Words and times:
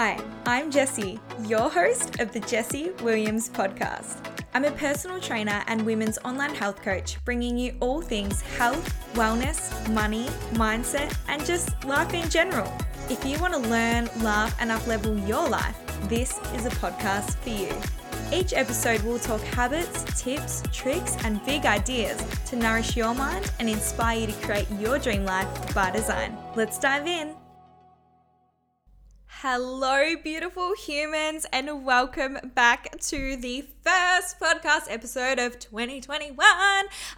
Hi, 0.00 0.16
I'm 0.46 0.70
Jessie, 0.70 1.18
your 1.44 1.68
host 1.68 2.20
of 2.20 2.30
the 2.30 2.38
Jessie 2.38 2.92
Williams 3.02 3.48
podcast. 3.48 4.24
I'm 4.54 4.64
a 4.64 4.70
personal 4.70 5.18
trainer 5.20 5.64
and 5.66 5.84
women's 5.84 6.18
online 6.18 6.54
health 6.54 6.80
coach, 6.82 7.18
bringing 7.24 7.58
you 7.58 7.74
all 7.80 8.00
things 8.00 8.40
health, 8.40 8.94
wellness, 9.14 9.92
money, 9.92 10.26
mindset, 10.52 11.12
and 11.26 11.44
just 11.44 11.84
life 11.84 12.14
in 12.14 12.30
general. 12.30 12.72
If 13.10 13.24
you 13.24 13.40
want 13.40 13.54
to 13.54 13.58
learn, 13.58 14.08
laugh, 14.20 14.54
and 14.60 14.70
uplevel 14.70 15.26
your 15.26 15.48
life, 15.48 15.76
this 16.08 16.38
is 16.54 16.64
a 16.64 16.70
podcast 16.70 17.34
for 17.38 17.48
you. 17.48 17.74
Each 18.32 18.52
episode 18.52 19.02
will 19.02 19.18
talk 19.18 19.40
habits, 19.40 20.04
tips, 20.22 20.62
tricks, 20.72 21.16
and 21.24 21.44
big 21.44 21.66
ideas 21.66 22.24
to 22.46 22.54
nourish 22.54 22.96
your 22.96 23.16
mind 23.16 23.50
and 23.58 23.68
inspire 23.68 24.20
you 24.20 24.26
to 24.28 24.32
create 24.46 24.70
your 24.78 25.00
dream 25.00 25.24
life 25.24 25.74
by 25.74 25.90
design. 25.90 26.38
Let's 26.54 26.78
dive 26.78 27.08
in. 27.08 27.34
Hello, 29.42 30.16
beautiful 30.16 30.74
humans, 30.74 31.46
and 31.52 31.84
welcome 31.84 32.38
back 32.56 32.98
to 32.98 33.36
the 33.36 33.64
first 33.84 34.40
podcast 34.40 34.92
episode 34.92 35.38
of 35.38 35.60
2021. 35.60 36.36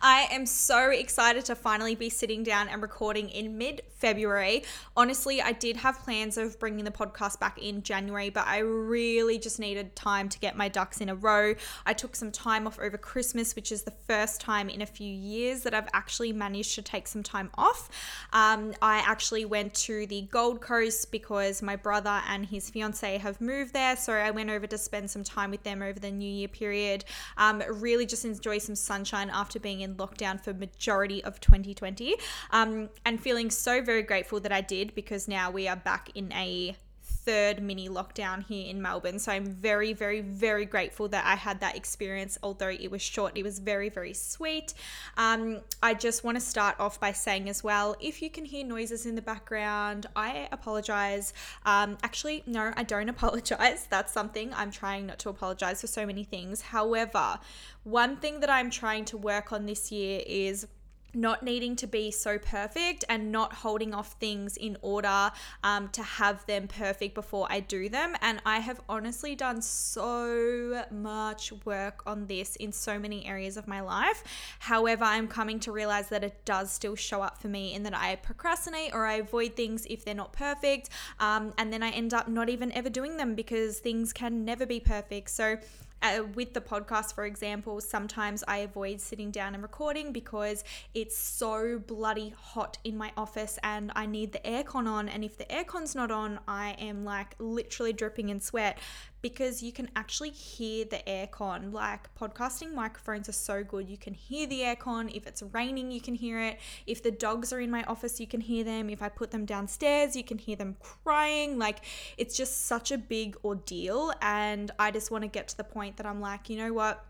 I 0.03 0.29
am 0.31 0.45
so 0.45 0.91
excited 0.91 1.47
to 1.47 1.55
finally 1.55 1.95
be 1.95 2.11
sitting 2.11 2.43
down 2.43 2.69
and 2.69 2.83
recording 2.83 3.31
in 3.31 3.57
mid 3.57 3.81
February. 3.97 4.65
Honestly, 4.97 5.41
I 5.41 5.53
did 5.53 5.79
have 5.79 5.99
plans 6.01 6.37
of 6.37 6.59
bringing 6.61 6.85
the 6.85 6.91
podcast 6.91 7.41
back 7.41 7.59
in 7.59 7.83
January, 7.83 8.29
but 8.29 8.47
I 8.47 8.59
really 8.59 9.39
just 9.39 9.59
needed 9.59 9.97
time 9.97 10.29
to 10.29 10.39
get 10.39 10.57
my 10.57 10.69
ducks 10.69 11.01
in 11.01 11.09
a 11.09 11.15
row. 11.15 11.55
I 11.87 11.95
took 11.95 12.15
some 12.15 12.31
time 12.31 12.67
off 12.67 12.79
over 12.79 12.99
Christmas, 12.99 13.57
which 13.57 13.73
is 13.73 13.83
the 13.83 13.95
first 14.07 14.41
time 14.41 14.69
in 14.69 14.83
a 14.83 14.87
few 14.87 15.11
years 15.13 15.63
that 15.63 15.75
I've 15.75 15.89
actually 15.95 16.33
managed 16.33 16.75
to 16.75 16.83
take 16.83 17.09
some 17.09 17.23
time 17.23 17.51
off. 17.57 17.89
Um, 18.33 18.75
I 18.81 18.99
actually 19.07 19.47
went 19.47 19.75
to 19.87 20.07
the 20.07 20.23
Gold 20.31 20.61
Coast 20.61 21.11
because 21.11 21.63
my 21.63 21.77
brother 21.77 22.10
and 22.29 22.47
his 22.47 22.71
fiance 22.71 23.19
have 23.19 23.41
moved 23.41 23.73
there, 23.73 23.97
so 23.97 24.13
I 24.13 24.31
went 24.31 24.51
over 24.51 24.67
to 24.67 24.79
spend 24.79 25.11
some 25.11 25.25
time 25.25 25.51
with 25.51 25.63
them 25.63 25.83
over 25.83 25.99
the 25.99 26.11
New 26.11 26.31
Year 26.31 26.49
period. 26.49 27.05
Um, 27.37 27.63
really 27.69 28.07
just 28.07 28.25
enjoy 28.25 28.59
some 28.59 28.75
sunshine 28.75 29.31
after 29.33 29.59
being 29.59 29.81
in 29.81 29.95
lockdown 29.97 30.43
for 30.43 30.53
majority 30.53 31.23
of 31.25 31.41
2020 31.41 32.17
um, 32.51 32.89
and 33.05 33.21
feeling 33.21 33.51
so 33.51 33.83
very 33.83 34.03
grateful 34.03 34.41
that 34.41 34.53
I 34.53 34.61
did 34.61 34.95
because 34.95 35.29
now 35.29 35.51
we 35.51 35.69
are 35.69 35.77
back 35.77 36.11
in 36.15 36.33
a 36.33 36.77
third 37.25 37.63
mini 37.63 37.89
lockdown 37.89 38.45
here 38.45 38.69
in 38.69 38.81
Melbourne. 38.81 39.19
So 39.19 39.33
I'm 39.33 39.45
very, 39.45 39.93
very, 39.93 40.21
very 40.21 40.65
grateful 40.65 41.09
that 41.09 41.25
I 41.27 41.37
had 41.37 41.61
that 41.61 41.77
experience. 41.77 42.39
Although 42.43 42.69
it 42.69 42.91
was 42.91 43.03
short, 43.03 43.37
it 43.37 43.43
was 43.43 43.59
very, 43.59 43.89
very 43.89 44.15
sweet. 44.15 44.75
Um, 45.17 45.61
I 45.83 45.95
just 45.95 46.25
want 46.25 46.37
to 46.37 46.41
start 46.41 46.79
off 46.79 46.99
by 46.99 47.13
saying 47.13 47.49
as 47.49 47.63
well 47.63 47.97
if 48.01 48.23
you 48.23 48.31
can 48.31 48.45
hear 48.45 48.65
noises 48.65 49.07
in 49.07 49.15
the 49.15 49.23
background, 49.23 50.07
I 50.17 50.49
apologize. 50.53 51.33
Um, 51.67 51.99
actually, 52.03 52.43
no, 52.47 52.73
I 52.77 52.83
don't 52.83 53.09
apologize. 53.17 53.87
That's 53.91 54.13
something 54.13 54.53
I'm 54.55 54.71
trying 54.71 55.07
not 55.07 55.19
to 55.21 55.29
apologize 55.29 55.81
for 55.81 55.87
so 55.87 56.07
many 56.07 56.25
things. 56.25 56.61
However, 56.63 57.39
one 57.85 58.17
thing 58.17 58.41
that 58.41 58.51
I'm 58.51 58.71
trying 58.71 59.05
to 59.07 59.17
work 59.17 59.53
on 59.53 59.67
this 59.67 59.91
year 59.91 60.23
is 60.27 60.67
not 61.15 61.43
needing 61.43 61.77
to 61.77 61.87
be 61.87 62.11
so 62.11 62.39
perfect 62.39 63.05
and 63.09 63.33
not 63.33 63.53
holding 63.53 63.95
off 63.95 64.13
things 64.15 64.57
in 64.57 64.77
order 64.83 65.31
um, 65.65 65.89
to 65.89 66.03
have 66.03 66.45
them 66.47 66.69
perfect 66.69 67.15
before 67.15 67.47
I 67.51 67.61
do 67.61 67.89
them. 67.89 68.15
And 68.21 68.41
I 68.45 68.59
have 68.59 68.81
honestly 68.89 69.35
done 69.35 69.63
so 69.63 70.85
much 70.91 71.53
work 71.65 72.03
on 72.07 72.27
this 72.27 72.57
in 72.57 72.73
so 72.73 72.99
many 72.99 73.27
areas 73.27 73.57
of 73.57 73.67
my 73.67 73.81
life. 73.81 74.23
However, 74.61 75.05
I'm 75.05 75.29
coming 75.29 75.61
to 75.61 75.73
realize 75.73 76.09
that 76.09 76.25
it 76.25 76.45
does 76.45 76.71
still 76.71 76.97
show 76.97 77.23
up 77.23 77.41
for 77.41 77.49
me 77.49 77.75
in 77.75 77.83
that 77.85 77.97
I 77.97 78.17
procrastinate 78.17 78.95
or 78.95 79.07
I 79.07 79.15
avoid 79.15 79.57
things 79.57 79.87
if 79.89 80.05
they're 80.05 80.15
not 80.15 80.33
perfect. 80.33 80.91
Um, 81.19 81.53
and 81.59 81.73
then 81.73 81.83
I 81.83 81.91
end 81.91 82.15
up 82.15 82.29
not 82.29 82.49
even 82.49 82.73
ever 82.73 82.91
doing 82.91 83.17
them 83.17 83.35
because 83.35 83.79
things 83.79 84.13
can 84.13 84.45
never 84.45 84.67
be 84.67 84.81
perfect. 84.81 85.31
So, 85.31 85.59
uh, 86.03 86.25
with 86.35 86.55
the 86.55 86.61
podcast, 86.61 87.15
for 87.15 87.25
example, 87.25 87.81
sometimes 87.81 88.43
I 88.49 88.59
avoid 88.59 89.01
sitting 89.01 89.31
down 89.31 89.55
and 89.55 89.63
recording 89.63 90.13
because 90.13 90.65
it's 90.95 91.17
so 91.17 91.79
bloody 91.79 92.35
hot 92.37 92.79
in 92.85 92.97
my 92.97 93.13
office 93.17 93.59
and 93.63 93.93
I 93.95 94.07
need 94.07 94.33
the 94.33 94.39
aircon 94.41 94.87
on. 94.87 95.09
And 95.09 95.25
if 95.25 95.37
the 95.37 95.45
aircon's 95.45 95.95
not 95.95 96.11
on, 96.11 96.41
I 96.49 96.71
am 96.79 97.05
like 97.05 97.35
literally 97.39 97.93
dripping 97.93 98.31
in 98.31 98.41
sweat 98.41 98.79
because 99.23 99.63
you 99.63 99.73
can 99.73 99.89
actually 99.97 100.31
hear 100.31 100.85
the 100.85 101.01
aircon. 101.07 101.73
Like 101.73 102.15
podcasting 102.15 102.75
microphones 102.75 103.29
are 103.29 103.33
so 103.33 103.63
good. 103.63 103.89
You 103.89 103.97
can 103.97 104.15
hear 104.15 104.47
the 104.47 104.61
aircon. 104.61 105.15
If 105.15 105.27
it's 105.27 105.43
raining, 105.43 105.91
you 105.91 106.01
can 106.01 106.15
hear 106.15 106.41
it. 106.41 106.59
If 106.87 107.03
the 107.03 107.11
dogs 107.11 107.53
are 107.53 107.61
in 107.61 107.71
my 107.71 107.85
office, 107.85 108.21
you 108.21 108.27
can 108.27 108.41
hear 108.41 108.65
them. 108.65 108.91
If 108.91 109.03
I 109.03 109.09
put 109.09 109.31
them 109.31 109.45
downstairs, 109.45 110.17
you 110.17 110.25
can 110.25 110.39
hear 110.39 110.57
them 110.57 110.77
crying. 110.81 111.59
Like 111.59 111.85
it's 112.17 112.37
just 112.37 112.67
such 112.67 112.93
a 112.93 112.99
big 112.99 113.37
ordeal. 113.45 114.13
And 114.23 114.71
I 114.79 114.91
just 114.91 115.11
want 115.11 115.23
to 115.23 115.29
get 115.29 115.49
to 115.49 115.57
the 115.57 115.65
point 115.65 115.97
that 115.99 116.07
I'm 116.07 116.21
like, 116.21 116.49
you 116.49 116.57
know 116.57 116.73
what? 116.73 117.05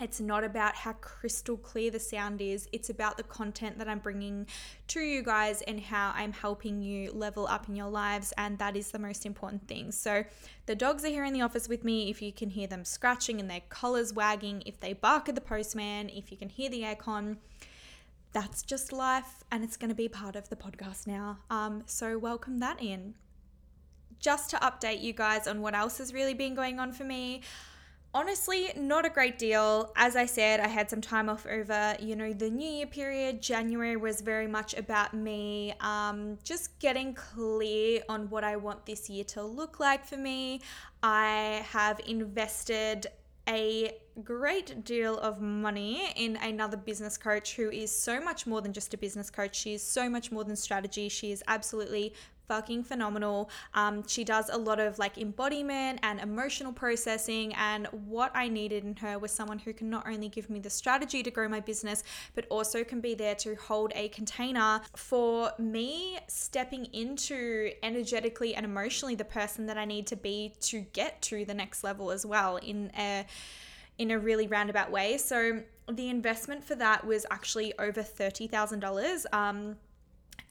It's 0.00 0.20
not 0.20 0.44
about 0.44 0.74
how 0.76 0.94
crystal 0.94 1.58
clear 1.58 1.90
the 1.90 2.00
sound 2.00 2.40
is. 2.40 2.68
It's 2.72 2.88
about 2.88 3.18
the 3.18 3.22
content 3.22 3.78
that 3.78 3.88
I'm 3.88 3.98
bringing 3.98 4.46
to 4.88 5.00
you 5.00 5.22
guys 5.22 5.60
and 5.62 5.78
how 5.78 6.12
I'm 6.14 6.32
helping 6.32 6.80
you 6.80 7.12
level 7.12 7.46
up 7.46 7.68
in 7.68 7.76
your 7.76 7.90
lives. 7.90 8.32
And 8.38 8.58
that 8.58 8.76
is 8.76 8.90
the 8.90 8.98
most 8.98 9.26
important 9.26 9.68
thing. 9.68 9.92
So, 9.92 10.24
the 10.66 10.74
dogs 10.74 11.04
are 11.04 11.08
here 11.08 11.24
in 11.24 11.34
the 11.34 11.42
office 11.42 11.68
with 11.68 11.84
me. 11.84 12.10
If 12.10 12.22
you 12.22 12.32
can 12.32 12.48
hear 12.50 12.66
them 12.66 12.84
scratching 12.84 13.40
and 13.40 13.50
their 13.50 13.62
collars 13.68 14.12
wagging, 14.12 14.62
if 14.64 14.80
they 14.80 14.94
bark 14.94 15.28
at 15.28 15.34
the 15.34 15.40
postman, 15.40 16.08
if 16.08 16.30
you 16.30 16.38
can 16.38 16.48
hear 16.48 16.70
the 16.70 16.82
aircon, 16.82 17.36
that's 18.32 18.62
just 18.62 18.92
life 18.92 19.42
and 19.50 19.64
it's 19.64 19.76
going 19.76 19.88
to 19.88 19.94
be 19.94 20.08
part 20.08 20.36
of 20.36 20.48
the 20.48 20.56
podcast 20.56 21.06
now. 21.06 21.38
Um, 21.50 21.82
so, 21.84 22.16
welcome 22.16 22.58
that 22.60 22.80
in. 22.82 23.14
Just 24.18 24.50
to 24.50 24.56
update 24.56 25.02
you 25.02 25.12
guys 25.12 25.46
on 25.46 25.60
what 25.60 25.74
else 25.74 25.98
has 25.98 26.12
really 26.14 26.34
been 26.34 26.54
going 26.54 26.78
on 26.78 26.92
for 26.92 27.04
me 27.04 27.42
honestly 28.12 28.72
not 28.76 29.06
a 29.06 29.08
great 29.08 29.38
deal 29.38 29.92
as 29.94 30.16
i 30.16 30.26
said 30.26 30.58
i 30.58 30.66
had 30.66 30.90
some 30.90 31.00
time 31.00 31.28
off 31.28 31.46
over 31.46 31.94
you 32.00 32.16
know 32.16 32.32
the 32.32 32.50
new 32.50 32.68
year 32.68 32.86
period 32.86 33.40
january 33.40 33.96
was 33.96 34.20
very 34.20 34.48
much 34.48 34.74
about 34.74 35.14
me 35.14 35.72
um, 35.80 36.36
just 36.42 36.76
getting 36.80 37.14
clear 37.14 38.02
on 38.08 38.28
what 38.28 38.42
i 38.42 38.56
want 38.56 38.84
this 38.84 39.08
year 39.08 39.22
to 39.22 39.42
look 39.42 39.78
like 39.78 40.04
for 40.04 40.16
me 40.16 40.60
i 41.04 41.64
have 41.70 42.00
invested 42.06 43.06
a 43.48 43.92
great 44.22 44.84
deal 44.84 45.18
of 45.18 45.40
money 45.40 46.12
in 46.16 46.36
another 46.36 46.76
business 46.76 47.16
coach 47.16 47.54
who 47.56 47.70
is 47.70 47.94
so 47.94 48.20
much 48.20 48.46
more 48.46 48.60
than 48.60 48.72
just 48.72 48.92
a 48.94 48.98
business 48.98 49.30
coach. 49.30 49.56
She 49.56 49.74
is 49.74 49.82
so 49.82 50.08
much 50.08 50.30
more 50.30 50.44
than 50.44 50.56
strategy. 50.56 51.08
She 51.08 51.32
is 51.32 51.42
absolutely 51.48 52.14
fucking 52.50 52.82
phenomenal. 52.82 53.48
Um, 53.74 54.02
she 54.08 54.24
does 54.24 54.46
a 54.50 54.58
lot 54.58 54.80
of 54.80 54.98
like 54.98 55.16
embodiment 55.18 56.00
and 56.02 56.18
emotional 56.18 56.72
processing. 56.72 57.54
And 57.54 57.86
what 58.16 58.32
I 58.34 58.48
needed 58.48 58.82
in 58.84 58.96
her 58.96 59.20
was 59.20 59.30
someone 59.30 59.60
who 59.60 59.72
can 59.72 59.88
not 59.88 60.04
only 60.12 60.28
give 60.28 60.50
me 60.50 60.58
the 60.58 60.68
strategy 60.82 61.22
to 61.22 61.30
grow 61.30 61.48
my 61.48 61.60
business, 61.60 62.02
but 62.34 62.46
also 62.50 62.82
can 62.82 63.00
be 63.00 63.14
there 63.14 63.36
to 63.36 63.54
hold 63.54 63.92
a 63.94 64.08
container 64.08 64.80
for 64.96 65.52
me 65.58 66.18
stepping 66.26 66.86
into 66.86 67.70
energetically 67.84 68.56
and 68.56 68.66
emotionally 68.66 69.14
the 69.14 69.30
person 69.40 69.66
that 69.66 69.78
I 69.78 69.84
need 69.84 70.08
to 70.08 70.16
be 70.16 70.52
to 70.70 70.80
get 70.92 71.22
to 71.30 71.44
the 71.44 71.54
next 71.54 71.84
level 71.84 72.10
as 72.10 72.26
well 72.26 72.56
in 72.56 72.90
a 72.98 73.26
in 73.98 74.10
a 74.10 74.18
really 74.18 74.48
roundabout 74.48 74.90
way. 74.90 75.18
So 75.18 75.62
the 75.86 76.08
investment 76.08 76.64
for 76.64 76.74
that 76.76 77.06
was 77.06 77.26
actually 77.30 77.78
over 77.78 78.02
thirty 78.02 78.46
thousand 78.48 78.82
um, 78.82 78.90
dollars 78.90 79.26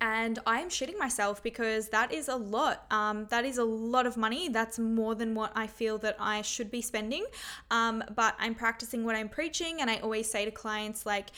and 0.02 0.40
I'm 0.46 0.70
shitting 0.70 0.98
myself 0.98 1.44
because 1.44 1.90
that 1.90 2.14
is 2.14 2.28
a 2.28 2.36
lot. 2.36 2.86
Um, 2.92 3.28
that 3.30 3.46
is 3.46 3.58
a 3.58 3.64
lot 3.64 4.06
of 4.06 4.16
money. 4.16 4.50
That's 4.50 4.80
more 4.80 5.16
than 5.16 5.36
what 5.36 5.52
I 5.56 5.68
feel 5.68 5.98
that 6.00 6.16
I 6.20 6.42
should 6.42 6.72
be 6.72 6.82
spending. 6.82 7.26
Um, 7.70 8.04
but 8.16 8.36
I'm 8.40 8.56
practicing 8.56 9.04
what 9.04 9.16
I'm 9.16 9.30
preaching, 9.30 9.82
and 9.82 9.90
I 9.90 9.98
always 9.98 10.30
say 10.30 10.46
to 10.46 10.52
clients 10.52 11.06
like. 11.06 11.30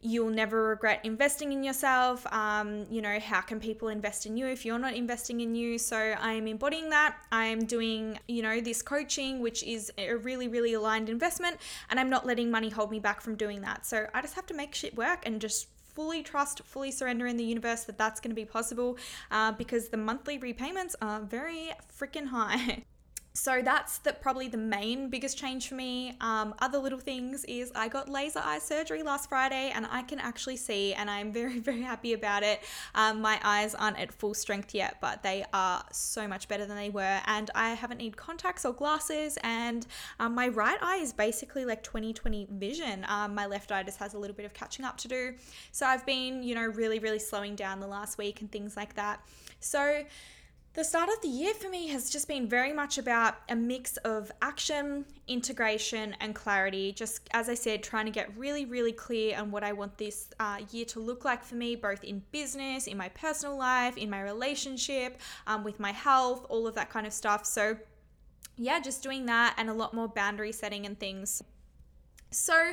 You'll 0.00 0.30
never 0.30 0.68
regret 0.68 1.00
investing 1.02 1.52
in 1.52 1.64
yourself. 1.64 2.24
Um, 2.32 2.86
you 2.88 3.02
know, 3.02 3.18
how 3.18 3.40
can 3.40 3.58
people 3.58 3.88
invest 3.88 4.26
in 4.26 4.36
you 4.36 4.46
if 4.46 4.64
you're 4.64 4.78
not 4.78 4.94
investing 4.94 5.40
in 5.40 5.56
you? 5.56 5.76
So 5.76 5.96
I'm 6.20 6.46
embodying 6.46 6.90
that. 6.90 7.16
I'm 7.32 7.64
doing, 7.64 8.16
you 8.28 8.42
know, 8.42 8.60
this 8.60 8.80
coaching, 8.80 9.40
which 9.40 9.64
is 9.64 9.90
a 9.98 10.14
really, 10.14 10.46
really 10.46 10.74
aligned 10.74 11.08
investment, 11.08 11.56
and 11.90 11.98
I'm 11.98 12.10
not 12.10 12.24
letting 12.24 12.48
money 12.48 12.68
hold 12.68 12.92
me 12.92 13.00
back 13.00 13.20
from 13.20 13.34
doing 13.34 13.62
that. 13.62 13.86
So 13.86 14.06
I 14.14 14.22
just 14.22 14.34
have 14.34 14.46
to 14.46 14.54
make 14.54 14.72
shit 14.72 14.96
work 14.96 15.24
and 15.26 15.40
just 15.40 15.66
fully 15.98 16.22
trust, 16.22 16.62
fully 16.62 16.92
surrender 16.92 17.26
in 17.26 17.36
the 17.36 17.42
universe 17.42 17.82
that 17.82 17.98
that's 17.98 18.20
going 18.20 18.30
to 18.30 18.34
be 18.36 18.44
possible 18.44 18.96
uh, 19.32 19.50
because 19.50 19.88
the 19.88 19.96
monthly 19.96 20.38
repayments 20.38 20.94
are 21.02 21.18
very 21.18 21.72
freaking 21.92 22.28
high. 22.28 22.84
So 23.38 23.62
that's 23.62 23.98
the, 23.98 24.14
probably 24.14 24.48
the 24.48 24.58
main 24.58 25.10
biggest 25.10 25.38
change 25.38 25.68
for 25.68 25.76
me. 25.76 26.16
Um, 26.20 26.56
other 26.58 26.76
little 26.76 26.98
things 26.98 27.44
is 27.44 27.70
I 27.72 27.86
got 27.86 28.08
laser 28.08 28.40
eye 28.44 28.58
surgery 28.58 29.04
last 29.04 29.28
Friday 29.28 29.70
and 29.72 29.86
I 29.88 30.02
can 30.02 30.18
actually 30.18 30.56
see, 30.56 30.92
and 30.92 31.08
I'm 31.08 31.32
very, 31.38 31.60
very 31.60 31.82
happy 31.82 32.14
about 32.14 32.42
it. 32.42 32.60
Um, 32.96 33.22
my 33.22 33.38
eyes 33.44 33.76
aren't 33.76 33.96
at 33.96 34.12
full 34.12 34.34
strength 34.34 34.74
yet, 34.74 34.96
but 35.00 35.22
they 35.22 35.44
are 35.52 35.84
so 35.92 36.26
much 36.26 36.48
better 36.48 36.66
than 36.66 36.76
they 36.76 36.90
were. 36.90 37.20
And 37.26 37.48
I 37.54 37.74
haven't 37.74 37.98
need 37.98 38.16
contacts 38.16 38.64
or 38.64 38.72
glasses. 38.72 39.38
And 39.44 39.86
um, 40.18 40.34
my 40.34 40.48
right 40.48 40.78
eye 40.82 40.96
is 40.96 41.12
basically 41.12 41.64
like 41.64 41.84
20 41.84 42.12
20 42.12 42.48
vision. 42.50 43.06
Um, 43.08 43.36
my 43.36 43.46
left 43.46 43.70
eye 43.70 43.84
just 43.84 43.98
has 43.98 44.14
a 44.14 44.18
little 44.18 44.34
bit 44.34 44.46
of 44.46 44.52
catching 44.52 44.84
up 44.84 44.96
to 44.98 45.08
do. 45.08 45.34
So 45.70 45.86
I've 45.86 46.04
been, 46.04 46.42
you 46.42 46.56
know, 46.56 46.66
really, 46.66 46.98
really 46.98 47.20
slowing 47.20 47.54
down 47.54 47.78
the 47.78 47.86
last 47.86 48.18
week 48.18 48.40
and 48.40 48.50
things 48.50 48.76
like 48.76 48.96
that. 48.96 49.20
So, 49.60 50.04
The 50.78 50.84
start 50.84 51.08
of 51.08 51.20
the 51.22 51.28
year 51.28 51.54
for 51.54 51.68
me 51.68 51.88
has 51.88 52.08
just 52.08 52.28
been 52.28 52.48
very 52.48 52.72
much 52.72 52.98
about 52.98 53.34
a 53.48 53.56
mix 53.56 53.96
of 53.96 54.30
action, 54.40 55.06
integration, 55.26 56.14
and 56.20 56.36
clarity. 56.36 56.92
Just 56.92 57.28
as 57.32 57.48
I 57.48 57.54
said, 57.54 57.82
trying 57.82 58.04
to 58.04 58.12
get 58.12 58.30
really, 58.38 58.64
really 58.64 58.92
clear 58.92 59.36
on 59.36 59.50
what 59.50 59.64
I 59.64 59.72
want 59.72 59.98
this 59.98 60.28
uh, 60.38 60.60
year 60.70 60.84
to 60.84 61.00
look 61.00 61.24
like 61.24 61.42
for 61.42 61.56
me, 61.56 61.74
both 61.74 62.04
in 62.04 62.22
business, 62.30 62.86
in 62.86 62.96
my 62.96 63.08
personal 63.08 63.58
life, 63.58 63.96
in 63.96 64.08
my 64.08 64.22
relationship, 64.22 65.18
um, 65.48 65.64
with 65.64 65.80
my 65.80 65.90
health, 65.90 66.46
all 66.48 66.68
of 66.68 66.76
that 66.76 66.90
kind 66.90 67.08
of 67.08 67.12
stuff. 67.12 67.44
So, 67.44 67.76
yeah, 68.56 68.78
just 68.78 69.02
doing 69.02 69.26
that 69.26 69.56
and 69.58 69.68
a 69.68 69.74
lot 69.74 69.94
more 69.94 70.06
boundary 70.06 70.52
setting 70.52 70.86
and 70.86 70.96
things. 70.96 71.42
So, 72.30 72.70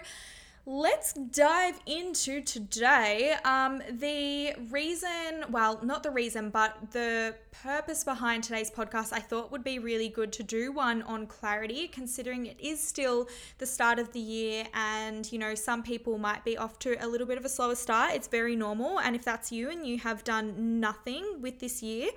Let's 0.67 1.13
dive 1.13 1.79
into 1.85 2.41
today. 2.41 3.35
Um, 3.45 3.83
the 3.87 4.55
reason, 4.71 5.45
well, 5.51 5.79
not 5.83 6.01
the 6.01 6.09
reason, 6.09 6.49
but 6.49 6.89
the 6.89 7.35
purpose 7.61 8.03
behind 8.03 8.43
today's 8.43 8.71
podcast, 8.71 9.13
I 9.13 9.19
thought 9.19 9.51
would 9.51 9.63
be 9.63 9.77
really 9.77 10.09
good 10.09 10.33
to 10.33 10.43
do 10.43 10.71
one 10.71 11.03
on 11.03 11.27
clarity, 11.27 11.87
considering 11.87 12.47
it 12.47 12.57
is 12.59 12.81
still 12.81 13.29
the 13.59 13.67
start 13.67 13.99
of 13.99 14.11
the 14.11 14.19
year 14.19 14.65
and, 14.73 15.31
you 15.31 15.37
know, 15.37 15.53
some 15.53 15.83
people 15.83 16.17
might 16.17 16.43
be 16.43 16.57
off 16.57 16.79
to 16.79 16.95
a 16.99 17.07
little 17.07 17.27
bit 17.27 17.37
of 17.37 17.45
a 17.45 17.49
slower 17.49 17.75
start. 17.75 18.15
It's 18.15 18.27
very 18.27 18.55
normal. 18.55 18.99
And 18.99 19.15
if 19.15 19.23
that's 19.23 19.51
you 19.51 19.69
and 19.69 19.85
you 19.85 19.99
have 19.99 20.23
done 20.23 20.79
nothing 20.79 21.41
with 21.41 21.59
this 21.59 21.83
year, 21.83 22.09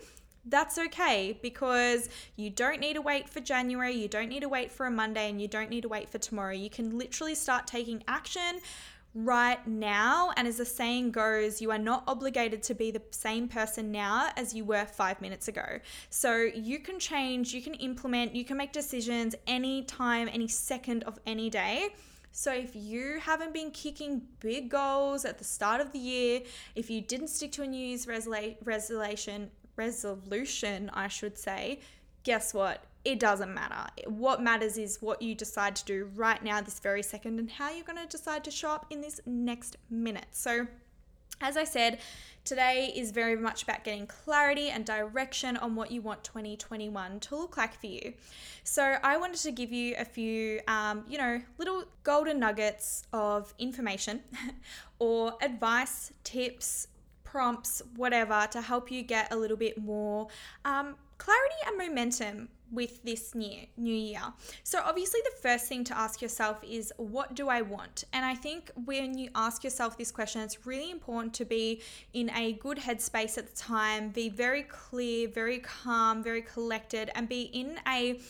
that's 0.47 0.79
okay 0.79 1.39
because 1.43 2.09
you 2.37 2.51
don't 2.51 2.81
need 2.81 2.95
to 2.95 3.03
wait 3.03 3.29
for 3.29 3.41
January, 3.41 3.93
you 3.93 4.09
don't 4.09 4.29
need 4.29 4.41
to 4.41 4.49
wait 4.49 4.73
for 4.73 4.87
a 4.87 4.91
Monday, 4.91 5.29
and 5.29 5.41
you 5.41 5.49
don't 5.49 5.71
need 5.71 5.83
to 5.83 5.89
wait 5.89 6.09
for 6.09 6.19
tomorrow. 6.19 6.53
You 6.53 6.71
can 6.71 6.99
literally 6.99 7.35
start 7.35 7.67
taking 7.67 8.03
action 8.09 8.61
right 9.15 9.67
now. 9.67 10.33
And 10.37 10.47
as 10.47 10.59
the 10.59 10.65
saying 10.65 11.11
goes, 11.11 11.61
you 11.61 11.71
are 11.71 11.79
not 11.79 12.05
obligated 12.07 12.63
to 12.65 12.75
be 12.75 12.91
the 12.91 13.03
same 13.11 13.49
person 13.49 13.91
now 13.91 14.31
as 14.37 14.55
you 14.55 14.65
were 14.65 14.85
five 14.85 15.21
minutes 15.21 15.49
ago. 15.49 15.81
So 16.11 16.37
you 16.37 16.79
can 16.79 16.99
change, 16.99 17.53
you 17.53 17.63
can 17.63 17.75
implement, 17.75 18.35
you 18.35 18.45
can 18.45 18.57
make 18.57 18.73
decisions 18.73 19.35
any 19.47 19.83
time, 19.85 20.29
any 20.33 20.49
second 20.49 21.05
of 21.05 21.19
any 21.27 21.51
day. 21.51 21.89
So, 22.31 22.53
if 22.53 22.77
you 22.77 23.19
haven't 23.21 23.53
been 23.53 23.71
kicking 23.71 24.23
big 24.39 24.69
goals 24.69 25.25
at 25.25 25.39
the 25.39 25.45
start 25.45 25.81
of 25.81 25.93
the 25.93 25.99
year, 25.99 26.43
if 26.77 26.91
you 26.91 27.01
didn't 27.01 27.29
stick 27.29 27.51
to 27.53 27.63
a 27.63 27.67
New 27.67 27.85
Year's 27.85 28.07
resolution, 28.07 29.51
resolution, 29.79 30.91
I 30.93 31.09
should 31.09 31.39
say, 31.39 31.81
guess 32.25 32.53
what? 32.53 32.85
It 33.05 33.21
doesn't 33.21 33.55
matter. 33.55 33.91
What 34.07 34.43
matters 34.43 34.77
is 34.77 35.01
what 35.01 35.23
you 35.23 35.35
decide 35.35 35.77
to 35.77 35.85
do 35.85 36.11
right 36.15 36.43
now, 36.43 36.61
this 36.61 36.81
very 36.81 37.03
second, 37.03 37.39
and 37.39 37.51
how 37.51 37.71
you're 37.71 37.85
going 37.85 37.99
to 37.99 38.07
decide 38.07 38.45
to 38.45 38.51
show 38.51 38.71
up 38.71 38.87
in 38.91 39.01
this 39.01 39.21
next 39.25 39.77
minute. 39.89 40.27
So, 40.33 40.67
as 41.41 41.57
I 41.57 41.65
said, 41.65 42.01
today 42.45 42.93
is 42.95 43.13
very 43.13 43.37
much 43.37 43.63
about 43.63 43.85
getting 43.85 44.07
clarity 44.09 44.69
and 44.69 44.85
direction 44.85 45.57
on 45.57 45.77
what 45.77 45.93
you 45.93 46.03
want 46.03 46.25
2021 46.25 47.21
to 47.21 47.37
look 47.37 47.57
like 47.57 47.81
for 47.81 47.87
you. 47.87 48.13
So, 48.65 48.97
I 49.03 49.17
wanted 49.17 49.41
to 49.41 49.53
give 49.53 49.73
you 49.73 49.95
a 49.97 50.05
few, 50.05 50.61
um, 50.67 51.05
you 51.09 51.17
know, 51.17 51.41
little 51.57 51.85
golden 52.03 52.41
nuggets 52.41 53.05
of 53.13 53.55
information 53.59 54.21
or 54.99 55.35
advice, 55.41 56.13
tips, 56.25 56.89
prompts, 57.31 57.83
whatever, 57.97 58.47
to 58.51 58.61
help 58.61 58.91
you 58.91 59.03
get 59.03 59.33
a 59.33 59.37
little 59.37 59.57
bit 59.57 59.79
more 59.79 60.29
um, 60.65 60.97
clarity 61.19 61.61
and 61.67 61.77
momentum 61.77 62.49
with 62.71 63.03
this 63.03 63.35
new 63.35 63.67
new 63.77 63.95
year. 63.95 64.21
So 64.63 64.81
obviously 64.85 65.21
the 65.25 65.37
first 65.41 65.67
thing 65.67 65.85
to 65.85 65.99
ask 65.99 66.21
yourself 66.21 66.59
is 66.63 66.93
what 66.99 67.35
do 67.35 67.49
I 67.49 67.63
want? 67.63 68.05
And 68.13 68.25
I 68.25 68.35
think 68.35 68.71
when 68.85 69.17
you 69.17 69.31
ask 69.35 69.65
yourself 69.65 69.97
this 69.97 70.11
question 70.11 70.43
it's 70.43 70.67
really 70.67 70.91
important 70.91 71.35
to 71.35 71.45
be 71.45 71.81
in 72.13 72.31
a 72.31 72.55
good 72.55 72.79
headspace 72.79 73.39
at 73.39 73.47
the 73.49 73.57
time, 73.57 74.11
be 74.11 74.29
very 74.29 74.65
clear, 74.65 75.29
very 75.29 75.61
calm, 75.61 76.23
very 76.23 76.43
collected 76.43 77.11
and 77.15 77.29
be 77.29 77.43
in 77.43 77.81
a 77.89 78.21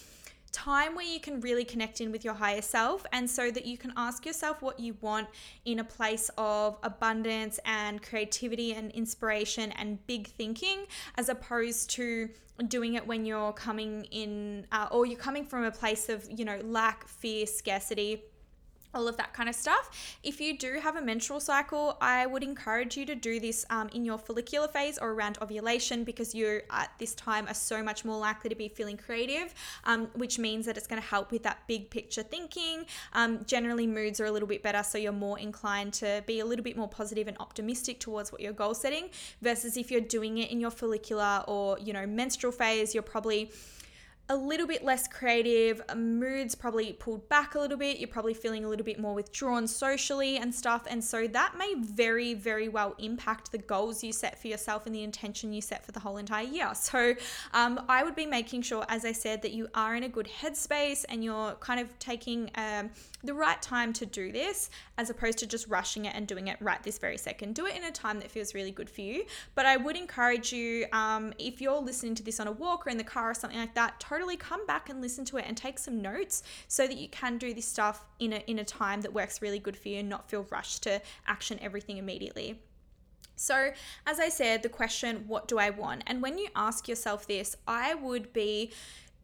time 0.53 0.95
where 0.95 1.05
you 1.05 1.21
can 1.21 1.41
really 1.41 1.65
connect 1.65 2.01
in 2.01 2.11
with 2.13 2.25
your 2.25 2.35
higher 2.35 2.63
self 2.63 3.05
and 3.13 3.29
so 3.29 3.51
that 3.51 3.67
you 3.67 3.79
can 3.79 3.93
ask 3.97 4.25
yourself 4.25 4.63
what 4.63 4.79
you 4.79 4.97
want 5.01 5.29
in 5.65 5.79
a 5.79 5.85
place 5.85 6.31
of 6.39 6.79
abundance 6.83 7.59
and 7.65 8.03
creativity 8.03 8.75
and 8.75 8.91
inspiration 8.93 9.73
and 9.73 10.05
big 10.07 10.27
thinking 10.27 10.85
as 11.17 11.29
opposed 11.29 11.91
to 11.91 12.29
doing 12.67 12.95
it 12.95 13.07
when 13.07 13.25
you're 13.25 13.53
coming 13.53 14.05
in 14.11 14.67
uh, 14.73 14.89
or 14.91 15.07
you're 15.07 15.19
coming 15.19 15.45
from 15.45 15.65
a 15.65 15.71
place 15.71 16.09
of 16.09 16.27
you 16.31 16.45
know 16.45 16.59
lack 16.65 17.07
fear 17.07 17.47
scarcity 17.47 18.23
all 18.95 19.09
of 19.09 19.17
that 19.17 19.33
kind 19.33 19.49
of 19.49 19.55
stuff. 19.55 20.19
If 20.23 20.41
you 20.41 20.57
do 20.57 20.79
have 20.83 20.97
a 20.97 21.01
menstrual 21.01 21.41
cycle, 21.41 21.97
I 22.01 22.27
would 22.27 22.43
encourage 22.43 22.97
you 22.97 23.05
to 23.07 23.15
do 23.15 23.41
this 23.41 23.65
um, 23.71 23.89
in 23.93 24.05
your 24.05 24.19
follicular 24.19 24.69
phase 24.69 24.99
or 24.99 25.11
around 25.13 25.39
ovulation 25.43 26.05
because 26.05 26.35
you 26.35 26.61
at 26.71 26.91
this 26.99 27.15
time 27.15 27.47
are 27.49 27.55
so 27.55 27.83
much 27.83 28.05
more 28.05 28.19
likely 28.19 28.49
to 28.49 28.57
be 28.57 28.69
feeling 28.69 28.97
creative, 28.97 29.55
um, 29.85 30.09
which 30.15 30.39
means 30.39 30.67
that 30.67 30.77
it's 30.77 30.87
going 30.87 31.01
to 31.01 31.07
help 31.07 31.31
with 31.31 31.43
that 31.43 31.59
big 31.67 31.91
picture 31.91 32.23
thinking. 32.23 32.85
Um, 33.13 33.45
generally, 33.47 33.87
moods 33.87 34.21
are 34.21 34.27
a 34.27 34.31
little 34.31 34.49
bit 34.49 34.63
better, 34.63 34.83
so 34.83 34.99
you're 34.99 35.13
more 35.13 35.39
inclined 35.39 35.93
to 35.95 36.23
be 36.27 36.41
a 36.41 36.45
little 36.45 36.65
bit 36.65 36.77
more 36.77 36.89
positive 36.89 37.29
and 37.29 37.37
optimistic 37.41 38.01
towards 38.01 38.33
what 38.33 38.41
you're 38.41 38.53
goal 38.53 38.75
setting. 38.75 39.11
Versus 39.43 39.77
if 39.77 39.91
you're 39.91 40.01
doing 40.01 40.39
it 40.39 40.51
in 40.51 40.61
your 40.61 40.71
follicular 40.71 41.45
or 41.47 41.79
you 41.79 41.93
know 41.93 42.07
menstrual 42.07 42.53
phase, 42.53 42.95
you're 42.95 43.03
probably 43.03 43.51
a 44.31 44.37
little 44.37 44.67
bit 44.67 44.85
less 44.85 45.09
creative, 45.09 45.81
moods 45.97 46.55
probably 46.55 46.93
pulled 46.93 47.27
back 47.29 47.55
a 47.55 47.59
little 47.59 47.79
bit, 47.79 47.99
you're 47.99 48.09
probably 48.09 48.35
feeling 48.35 48.65
a 48.65 48.69
little 48.69 48.85
bit 48.85 48.99
more 48.99 49.15
withdrawn 49.15 49.67
socially 49.67 50.37
and 50.37 50.55
stuff. 50.55 50.87
And 50.89 51.03
so 51.03 51.27
that 51.29 51.55
may 51.59 51.75
very, 51.79 52.35
very 52.35 52.69
well 52.69 52.95
impact 52.99 53.53
the 53.53 53.59
goals 53.59 54.05
you 54.05 54.13
set 54.13 54.39
for 54.39 54.49
yourself 54.49 54.85
and 54.85 54.95
the 54.95 55.03
intention 55.03 55.53
you 55.53 55.63
set 55.63 55.85
for 55.85 55.93
the 55.93 56.01
whole 56.01 56.19
entire 56.19 56.45
year. 56.45 56.73
So 56.75 57.15
um, 57.55 57.81
I 57.89 58.03
would 58.03 58.15
be 58.15 58.27
making 58.27 58.63
sure, 58.63 58.85
as 58.89 59.05
I 59.05 59.13
said, 59.13 59.43
that 59.43 59.53
you 59.53 59.69
are 59.75 59.95
in 59.95 60.05
a 60.05 60.09
good 60.09 60.29
headspace 60.41 61.05
and 61.09 61.25
you're 61.25 61.55
kind 61.61 61.81
of 61.81 61.99
taking 61.99 62.51
um, 62.55 62.91
the 63.25 63.35
right 63.35 63.61
time 63.61 63.93
to 63.95 64.07
do 64.07 64.31
this 64.31 64.71
as 64.97 65.11
opposed 65.11 65.39
to 65.39 65.47
just 65.47 65.67
rushing 65.69 66.05
it 66.05 66.15
and 66.15 66.27
doing 66.27 66.49
it 66.49 66.57
right 66.61 66.83
this 66.83 66.99
very 66.99 67.19
second. 67.19 67.55
Do 67.55 67.67
it 67.67 67.77
in 67.77 67.85
a 67.85 67.91
time 67.91 68.21
that 68.21 68.31
feels 68.31 68.55
really 68.55 68.71
good 68.71 68.89
for 68.89 69.01
you. 69.01 69.25
But 69.55 69.67
I 69.67 69.77
would 69.77 69.97
encourage 69.97 70.53
you, 70.53 70.87
um, 70.93 71.33
if 71.39 71.61
you're 71.61 71.81
listening 71.81 72.15
to 72.17 72.23
this 72.23 72.39
on 72.39 72.47
a 72.47 72.53
walk 72.53 72.87
or 72.87 72.91
in 72.91 72.97
the 72.97 73.05
car 73.05 73.31
or 73.31 73.35
something 73.35 73.59
like 73.59 73.75
that, 73.75 73.99
totally 73.99 74.37
come 74.37 74.65
back 74.67 74.89
and 74.89 75.01
listen 75.01 75.25
to 75.27 75.39
it 75.39 75.45
and 75.49 75.57
take 75.57 75.79
some 75.79 76.01
notes 76.01 76.43
so 76.69 76.87
that 76.87 76.97
you 76.97 77.09
can 77.09 77.39
do 77.39 77.53
this 77.53 77.67
stuff 77.67 78.05
in 78.21 78.33
a, 78.33 78.37
in 78.47 78.61
a 78.61 78.65
time 78.65 79.01
that 79.01 79.13
works 79.13 79.43
really 79.43 79.59
good 79.59 79.77
for 79.77 79.89
you 79.89 79.99
and 79.99 80.09
not 80.09 80.31
feel 80.31 80.47
rushed 80.51 80.83
to 80.85 81.01
action 81.27 81.59
everything 81.61 81.99
immediately. 81.99 82.61
So, 83.35 83.71
as 84.05 84.19
I 84.19 84.29
said, 84.29 84.63
the 84.63 84.69
question, 84.69 85.25
what 85.29 85.47
do 85.47 85.59
I 85.59 85.71
want? 85.71 86.03
And 86.09 86.21
when 86.21 86.39
you 86.39 86.49
ask 86.57 86.89
yourself 86.89 87.27
this, 87.29 87.57
I 87.69 87.95
would 87.95 88.33
be 88.33 88.73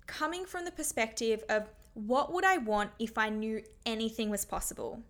coming 0.07 0.45
from 0.45 0.65
the 0.65 0.71
perspective 0.71 1.43
of 1.49 1.69
what 1.95 2.33
would 2.33 2.45
I 2.45 2.59
want 2.59 2.91
if 2.99 3.17
I 3.17 3.31
knew 3.31 3.63
anything 3.87 4.29
was 4.29 4.45
possible? 4.45 5.01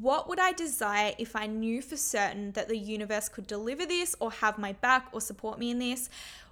What 0.00 0.28
would 0.28 0.38
I 0.38 0.52
desire 0.52 1.12
if 1.18 1.36
I 1.36 1.46
knew 1.46 1.82
for 1.82 1.96
certain 1.96 2.52
that 2.52 2.68
the 2.68 2.78
universe 2.78 3.28
could 3.28 3.46
deliver 3.46 3.84
this 3.84 4.14
or 4.20 4.30
have 4.30 4.58
my 4.58 4.72
back 4.72 5.08
or 5.12 5.20
support 5.20 5.58
me 5.58 5.70
in 5.70 5.78
this? 5.78 6.08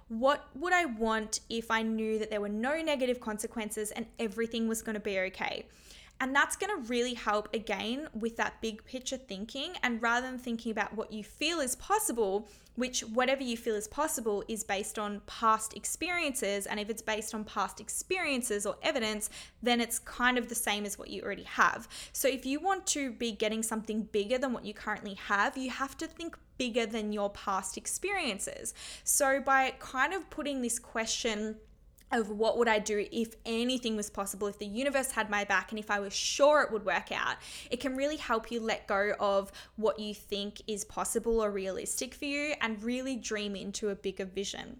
What 0.09 0.47
would 0.55 0.73
I 0.73 0.85
want 0.85 1.39
if 1.49 1.71
I 1.71 1.81
knew 1.81 2.19
that 2.19 2.29
there 2.29 2.41
were 2.41 2.49
no 2.49 2.81
negative 2.81 3.19
consequences 3.19 3.91
and 3.91 4.05
everything 4.19 4.67
was 4.67 4.81
going 4.81 4.95
to 4.95 4.99
be 4.99 5.17
okay? 5.19 5.65
And 6.21 6.35
that's 6.35 6.55
going 6.55 6.69
to 6.69 6.87
really 6.87 7.15
help 7.15 7.51
again 7.51 8.07
with 8.13 8.37
that 8.37 8.61
big 8.61 8.85
picture 8.85 9.17
thinking. 9.17 9.73
And 9.81 9.99
rather 10.01 10.27
than 10.27 10.37
thinking 10.37 10.71
about 10.71 10.95
what 10.95 11.11
you 11.11 11.23
feel 11.23 11.59
is 11.59 11.75
possible, 11.75 12.47
which 12.75 13.01
whatever 13.01 13.41
you 13.41 13.57
feel 13.57 13.73
is 13.73 13.87
possible 13.87 14.43
is 14.47 14.63
based 14.63 14.99
on 14.99 15.21
past 15.25 15.75
experiences. 15.75 16.67
And 16.67 16.79
if 16.79 16.91
it's 16.91 17.01
based 17.01 17.33
on 17.33 17.43
past 17.43 17.81
experiences 17.81 18.67
or 18.67 18.75
evidence, 18.83 19.31
then 19.63 19.81
it's 19.81 19.97
kind 19.97 20.37
of 20.37 20.47
the 20.47 20.55
same 20.55 20.85
as 20.85 20.99
what 20.99 21.09
you 21.09 21.23
already 21.23 21.43
have. 21.43 21.89
So 22.13 22.27
if 22.27 22.45
you 22.45 22.59
want 22.59 22.85
to 22.87 23.11
be 23.11 23.31
getting 23.31 23.63
something 23.63 24.03
bigger 24.03 24.37
than 24.37 24.53
what 24.53 24.63
you 24.63 24.75
currently 24.75 25.15
have, 25.15 25.57
you 25.57 25.71
have 25.71 25.97
to 25.97 26.07
think 26.07 26.37
bigger 26.59 26.85
than 26.85 27.11
your 27.11 27.31
past 27.31 27.77
experiences. 27.77 28.75
So 29.03 29.41
by 29.41 29.73
kind 29.79 30.13
of 30.13 30.29
putting 30.29 30.61
this 30.61 30.77
question, 30.77 31.55
of 32.11 32.29
what 32.29 32.57
would 32.57 32.67
I 32.67 32.79
do 32.79 33.05
if 33.11 33.35
anything 33.45 33.95
was 33.95 34.09
possible, 34.09 34.47
if 34.47 34.59
the 34.59 34.65
universe 34.65 35.11
had 35.11 35.29
my 35.29 35.43
back, 35.43 35.71
and 35.71 35.79
if 35.79 35.89
I 35.89 35.99
was 35.99 36.13
sure 36.13 36.61
it 36.61 36.71
would 36.71 36.85
work 36.85 37.11
out. 37.11 37.37
It 37.69 37.79
can 37.79 37.95
really 37.95 38.17
help 38.17 38.51
you 38.51 38.59
let 38.59 38.87
go 38.87 39.13
of 39.19 39.51
what 39.75 39.99
you 39.99 40.13
think 40.13 40.61
is 40.67 40.85
possible 40.85 41.43
or 41.43 41.51
realistic 41.51 42.13
for 42.13 42.25
you 42.25 42.53
and 42.61 42.81
really 42.83 43.15
dream 43.15 43.55
into 43.55 43.89
a 43.89 43.95
bigger 43.95 44.25
vision. 44.25 44.77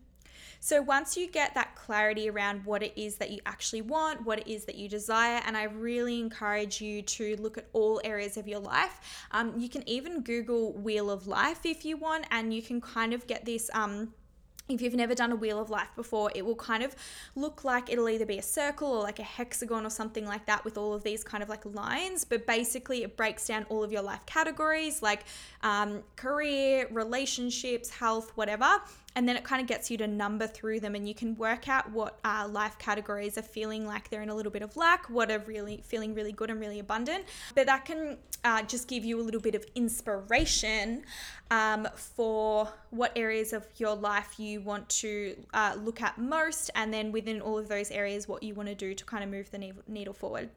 So, 0.63 0.79
once 0.79 1.17
you 1.17 1.27
get 1.27 1.55
that 1.55 1.73
clarity 1.73 2.29
around 2.29 2.65
what 2.65 2.83
it 2.83 2.93
is 2.95 3.15
that 3.15 3.31
you 3.31 3.39
actually 3.47 3.81
want, 3.81 4.23
what 4.27 4.37
it 4.37 4.47
is 4.47 4.65
that 4.65 4.75
you 4.75 4.87
desire, 4.87 5.41
and 5.47 5.57
I 5.57 5.63
really 5.63 6.19
encourage 6.19 6.79
you 6.79 7.01
to 7.01 7.35
look 7.37 7.57
at 7.57 7.65
all 7.73 7.99
areas 8.03 8.37
of 8.37 8.47
your 8.47 8.59
life. 8.59 9.25
Um, 9.31 9.55
you 9.57 9.69
can 9.69 9.87
even 9.89 10.21
Google 10.21 10.73
Wheel 10.73 11.09
of 11.09 11.25
Life 11.25 11.65
if 11.65 11.83
you 11.83 11.97
want, 11.97 12.25
and 12.29 12.53
you 12.53 12.61
can 12.61 12.79
kind 12.79 13.11
of 13.11 13.25
get 13.25 13.43
this. 13.43 13.71
Um, 13.73 14.13
if 14.75 14.81
you've 14.81 14.95
never 14.95 15.15
done 15.15 15.31
a 15.31 15.35
wheel 15.35 15.59
of 15.59 15.69
life 15.69 15.89
before, 15.95 16.31
it 16.35 16.45
will 16.45 16.55
kind 16.55 16.83
of 16.83 16.95
look 17.35 17.63
like 17.63 17.91
it'll 17.91 18.09
either 18.09 18.25
be 18.25 18.37
a 18.37 18.43
circle 18.43 18.89
or 18.89 19.03
like 19.03 19.19
a 19.19 19.23
hexagon 19.23 19.85
or 19.85 19.89
something 19.89 20.25
like 20.25 20.45
that 20.45 20.63
with 20.63 20.77
all 20.77 20.93
of 20.93 21.03
these 21.03 21.23
kind 21.23 21.43
of 21.43 21.49
like 21.49 21.65
lines. 21.65 22.23
But 22.23 22.45
basically, 22.45 23.03
it 23.03 23.17
breaks 23.17 23.47
down 23.47 23.65
all 23.69 23.83
of 23.83 23.91
your 23.91 24.01
life 24.01 24.25
categories 24.25 25.01
like 25.01 25.23
um, 25.63 26.03
career, 26.15 26.87
relationships, 26.91 27.89
health, 27.89 28.31
whatever. 28.35 28.81
And 29.15 29.27
then 29.27 29.35
it 29.35 29.43
kind 29.43 29.61
of 29.61 29.67
gets 29.67 29.91
you 29.91 29.97
to 29.97 30.07
number 30.07 30.47
through 30.47 30.79
them 30.79 30.95
and 30.95 31.07
you 31.07 31.13
can 31.13 31.35
work 31.35 31.67
out 31.67 31.91
what 31.91 32.19
uh, 32.23 32.47
life 32.49 32.77
categories 32.77 33.37
are 33.37 33.43
feeling 33.43 33.85
like 33.85 34.09
they're 34.09 34.21
in 34.21 34.29
a 34.29 34.35
little 34.35 34.51
bit 34.51 34.61
of 34.61 34.75
lack 34.77 35.09
what 35.09 35.31
are 35.31 35.39
really 35.39 35.81
feeling 35.83 36.13
really 36.13 36.31
good 36.31 36.49
and 36.49 36.59
really 36.59 36.79
abundant. 36.79 37.25
But 37.55 37.65
that 37.67 37.85
can 37.85 38.17
uh, 38.43 38.63
just 38.63 38.87
give 38.87 39.03
you 39.03 39.19
a 39.19 39.23
little 39.23 39.41
bit 39.41 39.55
of 39.55 39.65
inspiration 39.75 41.03
um, 41.49 41.87
for 41.95 42.69
what 42.89 43.11
areas 43.15 43.53
of 43.53 43.67
your 43.77 43.95
life 43.95 44.39
you 44.39 44.61
want 44.61 44.87
to 44.89 45.35
uh, 45.53 45.75
look 45.81 46.01
at 46.01 46.17
most 46.17 46.71
and 46.75 46.93
then 46.93 47.11
within 47.11 47.41
all 47.41 47.57
of 47.57 47.67
those 47.67 47.91
areas 47.91 48.27
what 48.27 48.43
you 48.43 48.53
want 48.53 48.69
to 48.69 48.75
do 48.75 48.93
to 48.93 49.05
kind 49.05 49.23
of 49.23 49.29
move 49.29 49.51
the 49.51 49.73
needle 49.87 50.13
forward 50.13 50.49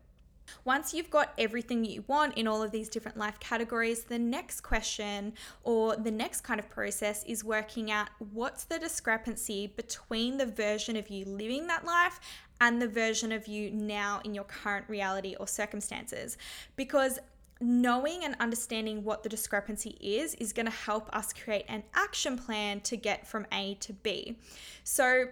once 0.64 0.94
you've 0.94 1.10
got 1.10 1.32
everything 1.38 1.84
you 1.84 2.04
want 2.06 2.36
in 2.36 2.46
all 2.46 2.62
of 2.62 2.70
these 2.70 2.88
different 2.88 3.16
life 3.16 3.38
categories, 3.40 4.04
the 4.04 4.18
next 4.18 4.60
question 4.60 5.32
or 5.62 5.96
the 5.96 6.10
next 6.10 6.42
kind 6.42 6.60
of 6.60 6.68
process 6.68 7.24
is 7.24 7.44
working 7.44 7.90
out 7.90 8.08
what's 8.32 8.64
the 8.64 8.78
discrepancy 8.78 9.66
between 9.66 10.36
the 10.36 10.46
version 10.46 10.96
of 10.96 11.08
you 11.08 11.24
living 11.24 11.66
that 11.66 11.84
life 11.84 12.20
and 12.60 12.80
the 12.80 12.88
version 12.88 13.32
of 13.32 13.46
you 13.46 13.70
now 13.70 14.20
in 14.24 14.34
your 14.34 14.44
current 14.44 14.84
reality 14.88 15.34
or 15.38 15.46
circumstances. 15.46 16.38
Because 16.76 17.18
knowing 17.60 18.24
and 18.24 18.36
understanding 18.40 19.04
what 19.04 19.22
the 19.22 19.28
discrepancy 19.28 19.96
is 20.00 20.34
is 20.34 20.52
going 20.52 20.66
to 20.66 20.72
help 20.72 21.14
us 21.14 21.32
create 21.32 21.64
an 21.68 21.82
action 21.94 22.36
plan 22.38 22.80
to 22.80 22.96
get 22.96 23.26
from 23.26 23.46
A 23.52 23.74
to 23.76 23.92
B. 23.92 24.38
So, 24.82 25.26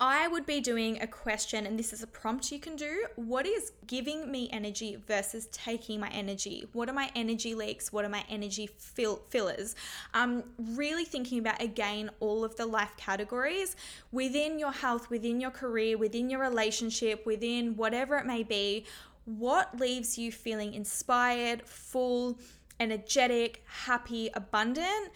I 0.00 0.28
would 0.28 0.46
be 0.46 0.60
doing 0.60 1.02
a 1.02 1.08
question, 1.08 1.66
and 1.66 1.76
this 1.76 1.92
is 1.92 2.04
a 2.04 2.06
prompt 2.06 2.52
you 2.52 2.60
can 2.60 2.76
do. 2.76 3.06
What 3.16 3.46
is 3.46 3.72
giving 3.88 4.30
me 4.30 4.48
energy 4.52 4.96
versus 5.08 5.48
taking 5.50 5.98
my 5.98 6.08
energy? 6.10 6.68
What 6.72 6.88
are 6.88 6.92
my 6.92 7.10
energy 7.16 7.56
leaks? 7.56 7.92
What 7.92 8.04
are 8.04 8.08
my 8.08 8.24
energy 8.28 8.68
fill- 8.78 9.22
fillers? 9.28 9.74
Um, 10.14 10.44
really 10.56 11.04
thinking 11.04 11.40
about 11.40 11.60
again 11.60 12.10
all 12.20 12.44
of 12.44 12.54
the 12.54 12.64
life 12.64 12.92
categories 12.96 13.74
within 14.12 14.60
your 14.60 14.70
health, 14.70 15.10
within 15.10 15.40
your 15.40 15.50
career, 15.50 15.98
within 15.98 16.30
your 16.30 16.40
relationship, 16.40 17.26
within 17.26 17.74
whatever 17.74 18.16
it 18.18 18.26
may 18.26 18.44
be. 18.44 18.86
What 19.24 19.80
leaves 19.80 20.16
you 20.16 20.30
feeling 20.30 20.74
inspired, 20.74 21.66
full, 21.66 22.38
energetic, 22.78 23.64
happy, 23.66 24.30
abundant? 24.34 25.10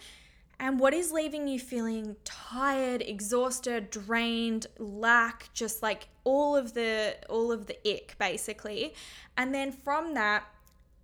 And 0.63 0.79
what 0.79 0.93
is 0.93 1.11
leaving 1.11 1.45
you 1.49 1.59
feeling 1.59 2.15
tired 2.23 3.01
exhausted 3.01 3.89
drained 3.89 4.65
lack 4.79 5.49
just 5.53 5.83
like 5.83 6.07
all 6.23 6.55
of 6.55 6.73
the 6.73 7.17
all 7.27 7.51
of 7.51 7.67
the 7.67 7.77
ick 7.85 8.15
basically? 8.17 8.93
And 9.35 9.53
then 9.53 9.73
from 9.73 10.13
that 10.13 10.45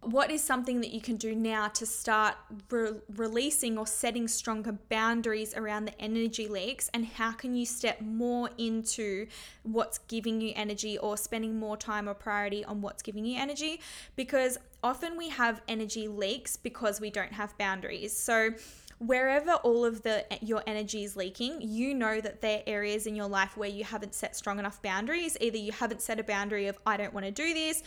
what 0.02 0.32
is 0.32 0.42
something 0.42 0.80
that 0.80 0.94
you 0.94 1.02
can 1.02 1.18
do 1.18 1.36
now 1.36 1.68
to 1.68 1.86
start 1.86 2.36
re- 2.70 3.02
releasing 3.18 3.78
or 3.78 3.86
setting 3.86 4.30
stronger 4.30 4.72
boundaries 4.88 5.54
around 5.54 5.84
the 5.84 6.02
energy 6.02 6.48
leaks? 6.48 6.90
And 6.94 7.06
how 7.06 7.34
can 7.34 7.54
you 7.54 7.66
step 7.66 8.00
more 8.00 8.50
into 8.58 9.28
what's 9.64 9.98
giving 9.98 10.40
you 10.40 10.54
energy 10.56 10.98
or 10.98 11.18
spending 11.18 11.60
more 11.60 11.76
time 11.76 12.08
or 12.08 12.14
priority 12.14 12.64
on 12.64 12.80
what's 12.80 13.02
giving 13.02 13.26
you 13.26 13.38
energy? 13.38 13.82
Because 14.16 14.58
often 14.82 15.18
we 15.18 15.28
have 15.28 15.62
energy 15.68 16.08
leaks 16.08 16.56
because 16.56 17.02
we 17.02 17.10
don't 17.10 17.34
have 17.34 17.58
boundaries. 17.58 18.16
So 18.16 18.52
wherever 19.00 19.54
all 19.54 19.86
of 19.86 20.04
the 20.04 20.26
your 20.42 20.62
energy 20.68 21.04
is 21.04 21.16
leaking, 21.16 21.62
you 21.62 21.94
know 21.94 22.22
that 22.22 22.42
there 22.42 22.60
are 22.60 22.64
areas 22.68 23.08
in 23.08 23.16
your 23.16 23.28
life 23.28 23.58
where 23.58 23.70
you 23.70 23.84
haven't 23.84 24.14
set 24.14 24.36
strong 24.36 24.60
enough 24.60 24.82
boundaries. 24.82 25.38
Either 25.42 25.58
you 25.58 25.72
haven't 25.72 26.02
set 26.02 26.20
a 26.20 26.24
boundary 26.24 26.68
of 26.68 26.78
I 26.86 26.98
don't 26.98 27.14
want 27.14 27.26
to 27.26 27.32
do 27.32 27.54
this, 27.54 27.82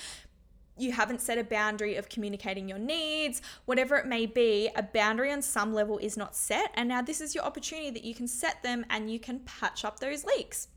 you 0.78 0.92
haven't 0.92 1.20
set 1.20 1.38
a 1.38 1.44
boundary 1.44 1.96
of 1.96 2.08
communicating 2.08 2.68
your 2.68 2.78
needs, 2.78 3.42
whatever 3.66 3.96
it 3.96 4.06
may 4.06 4.26
be, 4.26 4.70
a 4.74 4.82
boundary 4.82 5.30
on 5.30 5.42
some 5.42 5.74
level 5.74 5.98
is 5.98 6.16
not 6.16 6.34
set. 6.34 6.70
And 6.74 6.88
now 6.88 7.02
this 7.02 7.20
is 7.20 7.34
your 7.34 7.44
opportunity 7.44 7.90
that 7.90 8.04
you 8.04 8.14
can 8.14 8.26
set 8.26 8.62
them 8.62 8.86
and 8.88 9.10
you 9.10 9.20
can 9.20 9.40
patch 9.40 9.84
up 9.84 10.00
those 10.00 10.24
leaks. 10.24 10.68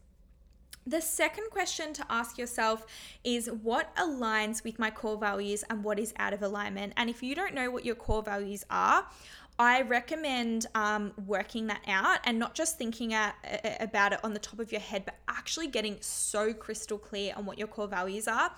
The 0.87 1.01
second 1.01 1.49
question 1.49 1.93
to 1.93 2.05
ask 2.11 2.37
yourself 2.37 2.85
is 3.23 3.49
what 3.49 3.95
aligns 3.95 4.63
with 4.63 4.77
my 4.77 4.91
core 4.91 5.17
values 5.17 5.63
and 5.67 5.83
what 5.83 5.97
is 5.97 6.13
out 6.17 6.31
of 6.31 6.43
alignment? 6.43 6.93
And 6.95 7.09
if 7.09 7.23
you 7.23 7.33
don't 7.33 7.55
know 7.55 7.71
what 7.71 7.85
your 7.85 7.95
core 7.95 8.21
values 8.21 8.63
are, 8.69 9.07
I 9.57 9.83
recommend 9.83 10.65
um, 10.75 11.13
working 11.25 11.67
that 11.67 11.81
out 11.87 12.19
and 12.25 12.37
not 12.37 12.55
just 12.55 12.77
thinking 12.77 13.13
at, 13.13 13.35
about 13.79 14.11
it 14.11 14.19
on 14.23 14.33
the 14.33 14.39
top 14.39 14.59
of 14.59 14.71
your 14.71 14.81
head, 14.81 15.05
but 15.05 15.15
actually 15.29 15.67
getting 15.67 15.97
so 16.01 16.53
crystal 16.53 16.97
clear 16.97 17.33
on 17.37 17.45
what 17.45 17.57
your 17.57 17.67
core 17.67 17.87
values 17.87 18.27
are. 18.27 18.51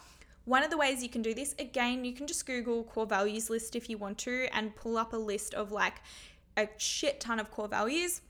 One 0.46 0.64
of 0.64 0.72
the 0.72 0.78
ways 0.78 1.04
you 1.04 1.10
can 1.10 1.22
do 1.22 1.34
this, 1.34 1.54
again, 1.60 2.04
you 2.04 2.14
can 2.14 2.26
just 2.26 2.46
Google 2.46 2.84
core 2.84 3.06
values 3.06 3.50
list 3.50 3.76
if 3.76 3.90
you 3.90 3.98
want 3.98 4.18
to 4.20 4.48
and 4.54 4.76
pull 4.76 4.98
up 4.98 5.14
a 5.14 5.18
list 5.18 5.54
of 5.54 5.72
like 5.72 6.02
a 6.56 6.68
shit 6.78 7.20
ton 7.20 7.40
of 7.40 7.52
core 7.52 7.68
values 7.68 8.22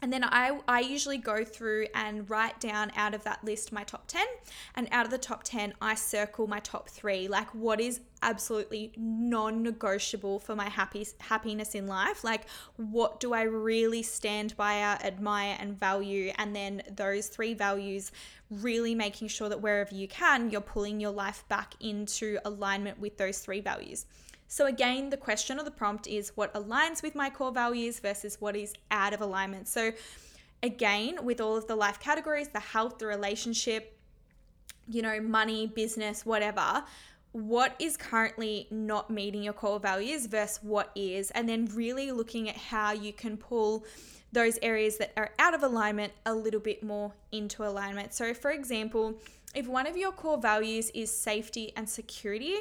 and 0.00 0.12
then 0.12 0.22
I, 0.22 0.60
I 0.68 0.80
usually 0.80 1.18
go 1.18 1.44
through 1.44 1.86
and 1.94 2.28
write 2.30 2.60
down 2.60 2.92
out 2.96 3.14
of 3.14 3.24
that 3.24 3.42
list 3.42 3.72
my 3.72 3.82
top 3.82 4.06
10. 4.06 4.24
And 4.76 4.88
out 4.92 5.04
of 5.04 5.10
the 5.10 5.18
top 5.18 5.42
10, 5.42 5.74
I 5.80 5.96
circle 5.96 6.46
my 6.46 6.60
top 6.60 6.88
three, 6.88 7.26
like 7.26 7.52
what 7.52 7.80
is 7.80 8.00
absolutely 8.22 8.92
non 8.96 9.62
negotiable 9.62 10.38
for 10.38 10.54
my 10.54 10.68
happy, 10.68 11.06
happiness 11.18 11.74
in 11.74 11.88
life. 11.88 12.22
Like, 12.22 12.42
what 12.76 13.18
do 13.18 13.32
I 13.32 13.42
really 13.42 14.04
stand 14.04 14.56
by, 14.56 14.76
admire, 14.76 15.56
and 15.58 15.78
value? 15.78 16.32
And 16.36 16.54
then 16.54 16.82
those 16.94 17.26
three 17.26 17.54
values, 17.54 18.12
really 18.50 18.94
making 18.94 19.28
sure 19.28 19.48
that 19.48 19.60
wherever 19.60 19.94
you 19.94 20.06
can, 20.06 20.50
you're 20.50 20.60
pulling 20.60 21.00
your 21.00 21.10
life 21.10 21.44
back 21.48 21.74
into 21.80 22.38
alignment 22.44 23.00
with 23.00 23.18
those 23.18 23.40
three 23.40 23.60
values. 23.60 24.06
So, 24.48 24.66
again, 24.66 25.10
the 25.10 25.16
question 25.16 25.58
or 25.58 25.62
the 25.62 25.70
prompt 25.70 26.06
is 26.06 26.32
what 26.34 26.52
aligns 26.54 27.02
with 27.02 27.14
my 27.14 27.30
core 27.30 27.52
values 27.52 28.00
versus 28.00 28.40
what 28.40 28.56
is 28.56 28.74
out 28.90 29.12
of 29.12 29.20
alignment. 29.20 29.68
So, 29.68 29.92
again, 30.62 31.18
with 31.22 31.40
all 31.40 31.56
of 31.56 31.66
the 31.66 31.76
life 31.76 32.00
categories 32.00 32.48
the 32.48 32.60
health, 32.60 32.98
the 32.98 33.06
relationship, 33.06 33.96
you 34.88 35.02
know, 35.02 35.20
money, 35.20 35.66
business, 35.66 36.24
whatever 36.24 36.82
what 37.32 37.74
is 37.78 37.96
currently 37.96 38.66
not 38.70 39.10
meeting 39.10 39.42
your 39.42 39.52
core 39.52 39.78
values 39.78 40.26
versus 40.26 40.60
what 40.62 40.90
is, 40.94 41.30
and 41.32 41.48
then 41.48 41.66
really 41.74 42.10
looking 42.10 42.48
at 42.48 42.56
how 42.56 42.92
you 42.92 43.12
can 43.12 43.36
pull 43.36 43.84
those 44.32 44.58
areas 44.62 44.98
that 44.98 45.12
are 45.16 45.30
out 45.38 45.54
of 45.54 45.62
alignment 45.62 46.12
a 46.26 46.34
little 46.34 46.60
bit 46.60 46.82
more 46.82 47.12
into 47.32 47.64
alignment. 47.64 48.12
So, 48.12 48.34
for 48.34 48.50
example, 48.50 49.14
if 49.54 49.66
one 49.66 49.86
of 49.86 49.96
your 49.96 50.12
core 50.12 50.38
values 50.38 50.90
is 50.94 51.10
safety 51.10 51.72
and 51.76 51.88
security, 51.88 52.56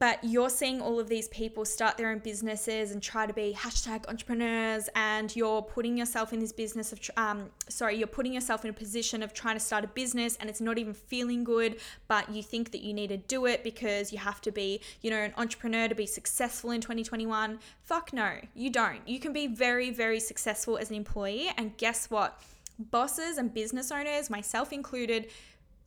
but 0.00 0.18
you're 0.24 0.50
seeing 0.50 0.80
all 0.80 0.98
of 0.98 1.08
these 1.08 1.28
people 1.28 1.64
start 1.64 1.96
their 1.96 2.10
own 2.10 2.18
businesses 2.18 2.90
and 2.90 3.00
try 3.00 3.26
to 3.26 3.32
be 3.32 3.54
hashtag 3.56 4.08
entrepreneurs 4.08 4.88
and 4.96 5.36
you're 5.36 5.62
putting 5.62 5.96
yourself 5.96 6.32
in 6.32 6.40
this 6.40 6.52
business 6.52 6.92
of 6.92 6.98
um, 7.16 7.50
sorry 7.68 7.96
you're 7.96 8.08
putting 8.08 8.32
yourself 8.32 8.64
in 8.64 8.70
a 8.70 8.74
position 8.74 9.22
of 9.22 9.32
trying 9.32 9.54
to 9.54 9.60
start 9.60 9.84
a 9.84 9.88
business 9.88 10.36
and 10.40 10.50
it's 10.50 10.60
not 10.60 10.78
even 10.78 10.92
feeling 10.92 11.44
good 11.44 11.76
but 12.08 12.28
you 12.34 12.42
think 12.42 12.72
that 12.72 12.80
you 12.80 12.92
need 12.92 13.08
to 13.08 13.16
do 13.16 13.46
it 13.46 13.62
because 13.62 14.12
you 14.12 14.18
have 14.18 14.40
to 14.40 14.50
be 14.50 14.80
you 15.02 15.10
know 15.10 15.18
an 15.18 15.32
entrepreneur 15.36 15.86
to 15.86 15.94
be 15.94 16.06
successful 16.06 16.72
in 16.72 16.80
2021 16.80 17.58
fuck 17.82 18.12
no 18.12 18.40
you 18.54 18.70
don't. 18.70 19.06
You 19.06 19.20
can 19.20 19.32
be 19.32 19.46
very 19.46 19.90
very 19.90 20.20
successful 20.20 20.78
as 20.78 20.90
an 20.90 20.96
employee 20.96 21.50
and 21.56 21.76
guess 21.76 22.10
what? 22.10 22.40
Bosses 22.78 23.36
and 23.38 23.52
business 23.52 23.92
owners 23.92 24.30
myself 24.30 24.72
included 24.72 25.28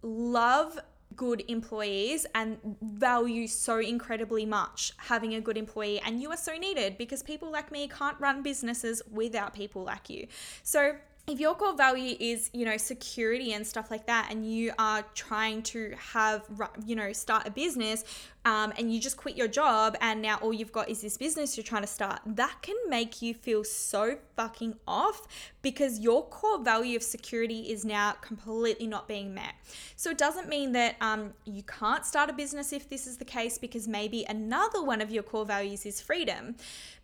love 0.02 0.80
good 1.16 1.44
employees 1.48 2.26
and 2.36 2.58
value 2.82 3.48
so 3.48 3.80
incredibly 3.80 4.46
much 4.46 4.94
having 4.98 5.36
a 5.36 5.42
good 5.42 5.58
employee 5.58 6.00
and 6.06 6.22
you 6.22 6.30
are 6.30 6.38
so 6.38 6.56
needed 6.58 6.98
because 6.98 7.24
people 7.24 7.52
like 7.52 7.72
me 7.72 7.88
can't 7.88 8.20
run 8.20 8.42
businesses 8.42 9.02
without 9.12 9.54
people 9.54 9.84
like 9.84 10.10
you. 10.10 10.28
So 10.64 10.96
if 11.28 11.40
your 11.40 11.56
core 11.56 11.76
value 11.76 12.16
is 12.20 12.50
you 12.54 12.66
know 12.66 12.76
security 12.76 13.54
and 13.54 13.66
stuff 13.66 13.90
like 13.90 14.06
that 14.08 14.28
and 14.30 14.50
you 14.50 14.74
are 14.78 15.04
trying 15.14 15.62
to 15.62 15.94
have 15.98 16.44
you 16.86 16.96
know 16.96 17.14
start 17.14 17.48
a 17.48 17.52
business 17.52 18.04
um, 18.46 18.74
and 18.78 18.94
you 18.94 19.00
just 19.00 19.18
quit 19.18 19.38
your 19.38 19.48
job 19.48 19.96
and 20.02 20.22
now 20.22 20.38
all 20.42 20.54
you've 20.54 20.72
got 20.72 20.90
is 20.90 21.02
this 21.02 21.18
business 21.18 21.56
you're 21.56 21.64
trying 21.64 21.84
to 21.84 21.88
start, 21.88 22.20
that 22.26 22.62
can 22.62 22.76
make 22.88 23.22
you 23.22 23.34
feel 23.34 23.64
so 23.64 24.18
fucking 24.36 24.76
off 24.88 25.28
because 25.62 26.00
your 26.00 26.26
core 26.28 26.60
value 26.60 26.98
of 26.98 27.04
security 27.04 27.72
is 27.72 27.86
now 27.86 28.12
completely 28.22 28.88
not 28.88 29.08
being 29.08 29.34
met. 29.34 29.54
So 29.96 30.10
it 30.10 30.18
doesn't 30.18 30.50
mean 30.50 30.74
that 30.74 30.98
um, 31.00 31.34
you 31.46 31.64
can't 31.64 32.06
start 32.06 32.30
a 32.30 32.34
business 32.34 32.74
if 32.74 32.90
this 32.90 33.08
is 33.08 33.18
the 33.18 33.26
case 33.26 33.58
because 33.58 33.88
maybe 33.88 34.26
another 34.28 34.84
one 34.84 35.00
of 35.00 35.10
your 35.10 35.24
core 35.24 35.46
values 35.46 35.86
is 35.86 36.02
freedom. 36.02 36.56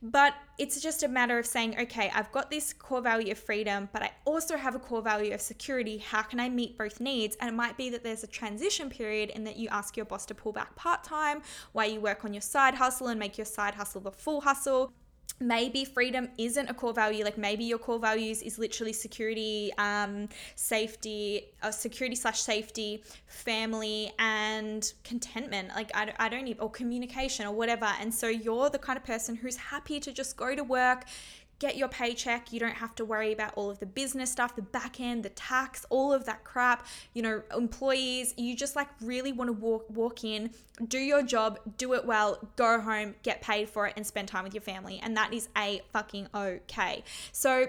But 0.01 0.33
it's 0.57 0.81
just 0.81 1.03
a 1.03 1.07
matter 1.07 1.37
of 1.39 1.45
saying, 1.45 1.77
okay, 1.79 2.11
I've 2.13 2.31
got 2.31 2.49
this 2.49 2.73
core 2.73 3.01
value 3.01 3.31
of 3.31 3.37
freedom, 3.37 3.89
but 3.93 4.01
I 4.01 4.11
also 4.25 4.57
have 4.57 4.75
a 4.75 4.79
core 4.79 5.01
value 5.01 5.33
of 5.33 5.41
security. 5.41 5.97
How 5.97 6.21
can 6.21 6.39
I 6.39 6.49
meet 6.49 6.77
both 6.77 6.99
needs? 6.99 7.37
And 7.39 7.49
it 7.49 7.53
might 7.53 7.77
be 7.77 7.89
that 7.89 8.03
there's 8.03 8.23
a 8.23 8.27
transition 8.27 8.89
period 8.89 9.29
in 9.31 9.43
that 9.45 9.57
you 9.57 9.69
ask 9.69 9.95
your 9.95 10.05
boss 10.05 10.25
to 10.27 10.35
pull 10.35 10.51
back 10.51 10.75
part 10.75 11.03
time 11.03 11.28
time, 11.29 11.41
while 11.71 11.89
you 11.89 11.99
work 11.99 12.25
on 12.25 12.33
your 12.33 12.41
side 12.41 12.75
hustle 12.75 13.07
and 13.07 13.19
make 13.19 13.37
your 13.37 13.45
side 13.45 13.75
hustle 13.75 14.01
the 14.01 14.11
full 14.11 14.41
hustle. 14.41 14.91
Maybe 15.41 15.85
freedom 15.85 16.27
isn't 16.37 16.69
a 16.69 16.73
core 16.73 16.91
value 16.91 17.23
like 17.23 17.37
maybe 17.37 17.63
your 17.63 17.77
core 17.77 17.99
values 17.99 18.41
is 18.41 18.59
literally 18.59 18.91
security 18.91 19.71
um, 19.77 20.27
safety 20.55 21.45
uh, 21.63 21.71
security 21.71 22.15
slash 22.15 22.41
safety 22.41 23.03
family 23.27 24.11
and 24.19 24.91
contentment 25.05 25.69
like 25.77 25.91
I, 25.95 26.13
I 26.19 26.27
don't 26.27 26.43
need 26.43 26.57
or 26.59 26.69
communication 26.69 27.45
or 27.45 27.53
whatever. 27.53 27.89
And 28.01 28.13
so 28.13 28.27
you're 28.27 28.69
the 28.69 28.79
kind 28.79 28.97
of 28.97 29.05
person 29.05 29.33
who's 29.35 29.55
happy 29.55 30.01
to 30.01 30.11
just 30.11 30.35
go 30.35 30.55
to 30.55 30.63
work 30.63 31.05
get 31.59 31.77
your 31.77 31.89
paycheck. 31.89 32.51
You 32.51 32.59
don't 32.59 32.75
have 32.75 32.95
to 32.95 33.05
worry 33.05 33.31
about 33.31 33.53
all 33.55 33.69
of 33.69 33.79
the 33.79 33.85
business 33.85 34.31
stuff, 34.31 34.55
the 34.55 34.61
back 34.61 34.99
end, 34.99 35.23
the 35.23 35.29
tax, 35.29 35.85
all 35.89 36.11
of 36.11 36.25
that 36.25 36.43
crap. 36.43 36.87
You 37.13 37.21
know, 37.21 37.41
employees, 37.55 38.33
you 38.37 38.55
just 38.55 38.75
like 38.75 38.87
really 39.01 39.31
want 39.31 39.49
to 39.49 39.53
walk 39.53 39.85
walk 39.89 40.23
in, 40.23 40.51
do 40.87 40.97
your 40.97 41.21
job, 41.21 41.59
do 41.77 41.93
it 41.93 42.05
well, 42.05 42.39
go 42.55 42.79
home, 42.79 43.15
get 43.23 43.41
paid 43.41 43.69
for 43.69 43.87
it 43.87 43.93
and 43.95 44.05
spend 44.05 44.27
time 44.27 44.43
with 44.43 44.53
your 44.53 44.61
family. 44.61 44.99
And 45.03 45.15
that 45.17 45.33
is 45.33 45.49
a 45.57 45.81
fucking 45.91 46.27
okay. 46.33 47.03
So 47.31 47.67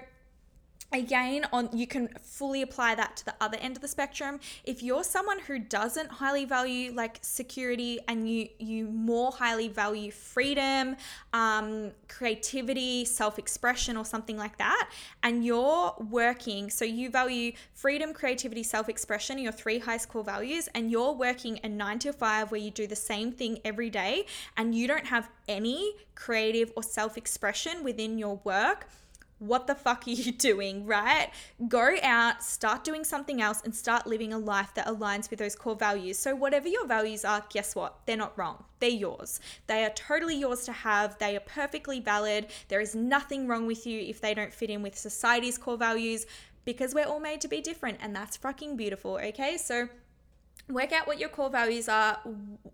again 0.92 1.46
on 1.52 1.68
you 1.72 1.86
can 1.86 2.08
fully 2.22 2.62
apply 2.62 2.94
that 2.94 3.16
to 3.16 3.24
the 3.24 3.34
other 3.40 3.56
end 3.58 3.76
of 3.76 3.82
the 3.82 3.88
spectrum. 3.88 4.40
If 4.64 4.82
you're 4.82 5.04
someone 5.04 5.38
who 5.40 5.58
doesn't 5.58 6.10
highly 6.10 6.44
value 6.44 6.92
like 6.92 7.18
security 7.22 8.00
and 8.08 8.28
you 8.28 8.48
you 8.58 8.86
more 8.86 9.30
highly 9.30 9.68
value 9.68 10.10
freedom 10.10 10.96
um, 11.32 11.92
creativity 12.08 13.04
self-expression 13.04 13.96
or 13.96 14.04
something 14.04 14.36
like 14.36 14.58
that 14.58 14.90
and 15.22 15.44
you're 15.44 15.94
working 16.10 16.70
so 16.70 16.84
you 16.84 17.10
value 17.10 17.52
freedom 17.72 18.12
creativity 18.12 18.62
self-expression 18.62 19.38
your 19.38 19.52
three 19.52 19.78
highest 19.78 20.08
core 20.08 20.24
values 20.24 20.68
and 20.74 20.90
you're 20.90 21.12
working 21.12 21.58
a 21.64 21.68
nine 21.68 21.98
to 21.98 22.12
five 22.12 22.50
where 22.50 22.60
you 22.60 22.70
do 22.70 22.86
the 22.86 22.96
same 22.96 23.30
thing 23.30 23.58
every 23.64 23.90
day 23.90 24.26
and 24.56 24.74
you 24.74 24.88
don't 24.88 25.06
have 25.06 25.28
any 25.48 25.94
creative 26.14 26.72
or 26.76 26.82
self-expression 26.82 27.84
within 27.84 28.18
your 28.18 28.40
work 28.44 28.86
what 29.40 29.66
the 29.66 29.74
fuck 29.74 30.06
are 30.06 30.10
you 30.10 30.30
doing, 30.50 30.86
right? 30.86 31.30
Go 31.66 31.96
out, 32.02 32.44
start 32.44 32.84
doing 32.84 33.02
something 33.02 33.42
else, 33.42 33.60
and 33.64 33.74
start 33.74 34.06
living 34.06 34.32
a 34.32 34.38
life 34.38 34.72
that 34.74 34.86
aligns 34.86 35.28
with 35.30 35.40
those 35.40 35.56
core 35.56 35.74
values. 35.74 36.18
So, 36.18 36.36
whatever 36.36 36.68
your 36.68 36.86
values 36.86 37.24
are, 37.24 37.44
guess 37.48 37.74
what? 37.74 37.98
They're 38.06 38.16
not 38.16 38.38
wrong. 38.38 38.64
They're 38.78 38.90
yours. 38.90 39.40
They 39.66 39.84
are 39.84 39.90
totally 39.90 40.36
yours 40.36 40.64
to 40.66 40.72
have. 40.72 41.18
They 41.18 41.36
are 41.36 41.40
perfectly 41.40 42.00
valid. 42.00 42.46
There 42.68 42.80
is 42.80 42.94
nothing 42.94 43.48
wrong 43.48 43.66
with 43.66 43.86
you 43.86 44.00
if 44.00 44.20
they 44.20 44.34
don't 44.34 44.52
fit 44.52 44.70
in 44.70 44.82
with 44.82 44.96
society's 44.96 45.58
core 45.58 45.76
values 45.76 46.26
because 46.64 46.94
we're 46.94 47.06
all 47.06 47.20
made 47.20 47.40
to 47.40 47.48
be 47.48 47.60
different, 47.60 47.98
and 48.00 48.14
that's 48.14 48.36
fucking 48.36 48.76
beautiful, 48.76 49.18
okay? 49.22 49.56
So, 49.56 49.88
Work 50.70 50.92
out 50.92 51.08
what 51.08 51.18
your 51.18 51.28
core 51.28 51.50
values 51.50 51.88
are. 51.88 52.20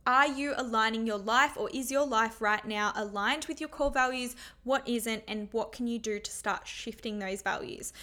Are 0.07 0.29
you 0.29 0.53
aligning 0.57 1.07
your 1.07 1.17
life, 1.17 1.57
or 1.57 1.71
is 1.71 1.91
your 1.91 2.07
life 2.07 2.43
right 2.43 2.65
now 2.65 2.93
aligned 2.95 3.47
with 3.47 3.59
your 3.59 3.71
core 3.71 3.91
values? 3.91 4.37
What 4.65 4.87
isn't, 4.87 5.25
and 5.27 5.49
what 5.53 5.73
can 5.73 5.87
you 5.87 5.99
do 5.99 6.21
to 6.21 6.31
start 6.31 6.69
shifting 6.69 7.19
those 7.19 7.41
values? 7.41 7.95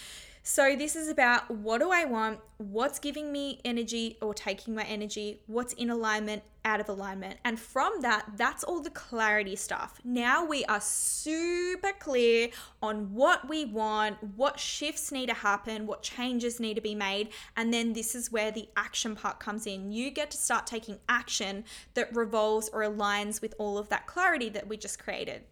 So, 0.45 0.75
this 0.75 0.97
is 0.97 1.07
about 1.07 1.49
what 1.49 1.79
do 1.79 1.89
I 1.89 2.03
want, 2.03 2.41
what's 2.57 2.99
giving 2.99 3.31
me 3.31 3.61
energy 3.63 4.17
or 4.21 4.33
taking 4.33 4.75
my 4.75 4.83
energy, 4.83 5.39
what's 5.47 5.71
in 5.71 5.89
alignment, 5.89 6.43
out 6.65 6.81
of 6.81 6.89
alignment. 6.89 7.39
And 7.45 7.57
from 7.57 8.01
that, 8.01 8.25
that's 8.35 8.61
all 8.61 8.81
the 8.81 8.89
clarity 8.89 9.55
stuff. 9.55 10.01
Now 10.03 10.45
we 10.45 10.65
are 10.65 10.81
super 10.81 11.93
clear 11.97 12.49
on 12.81 13.13
what 13.13 13.47
we 13.47 13.63
want, 13.63 14.17
what 14.35 14.59
shifts 14.59 15.13
need 15.13 15.29
to 15.29 15.33
happen, 15.33 15.87
what 15.87 16.03
changes 16.03 16.59
need 16.59 16.73
to 16.73 16.81
be 16.81 16.93
made. 16.93 17.29
And 17.55 17.73
then 17.73 17.93
this 17.93 18.13
is 18.13 18.29
where 18.29 18.51
the 18.51 18.67
action 18.75 19.15
part 19.15 19.39
comes 19.39 19.65
in. 19.65 19.93
You 19.93 20.11
get 20.11 20.29
to 20.31 20.37
start 20.37 20.67
taking 20.67 20.99
action 21.07 21.63
that 21.93 22.13
revolves 22.13 22.69
or 22.73 22.81
aligns 22.81 23.41
with 23.41 23.55
all 23.57 23.77
of 23.77 23.87
that 23.89 24.07
clarity 24.07 24.49
that 24.49 24.67
we 24.67 24.75
just 24.75 24.99
created. 24.99 25.43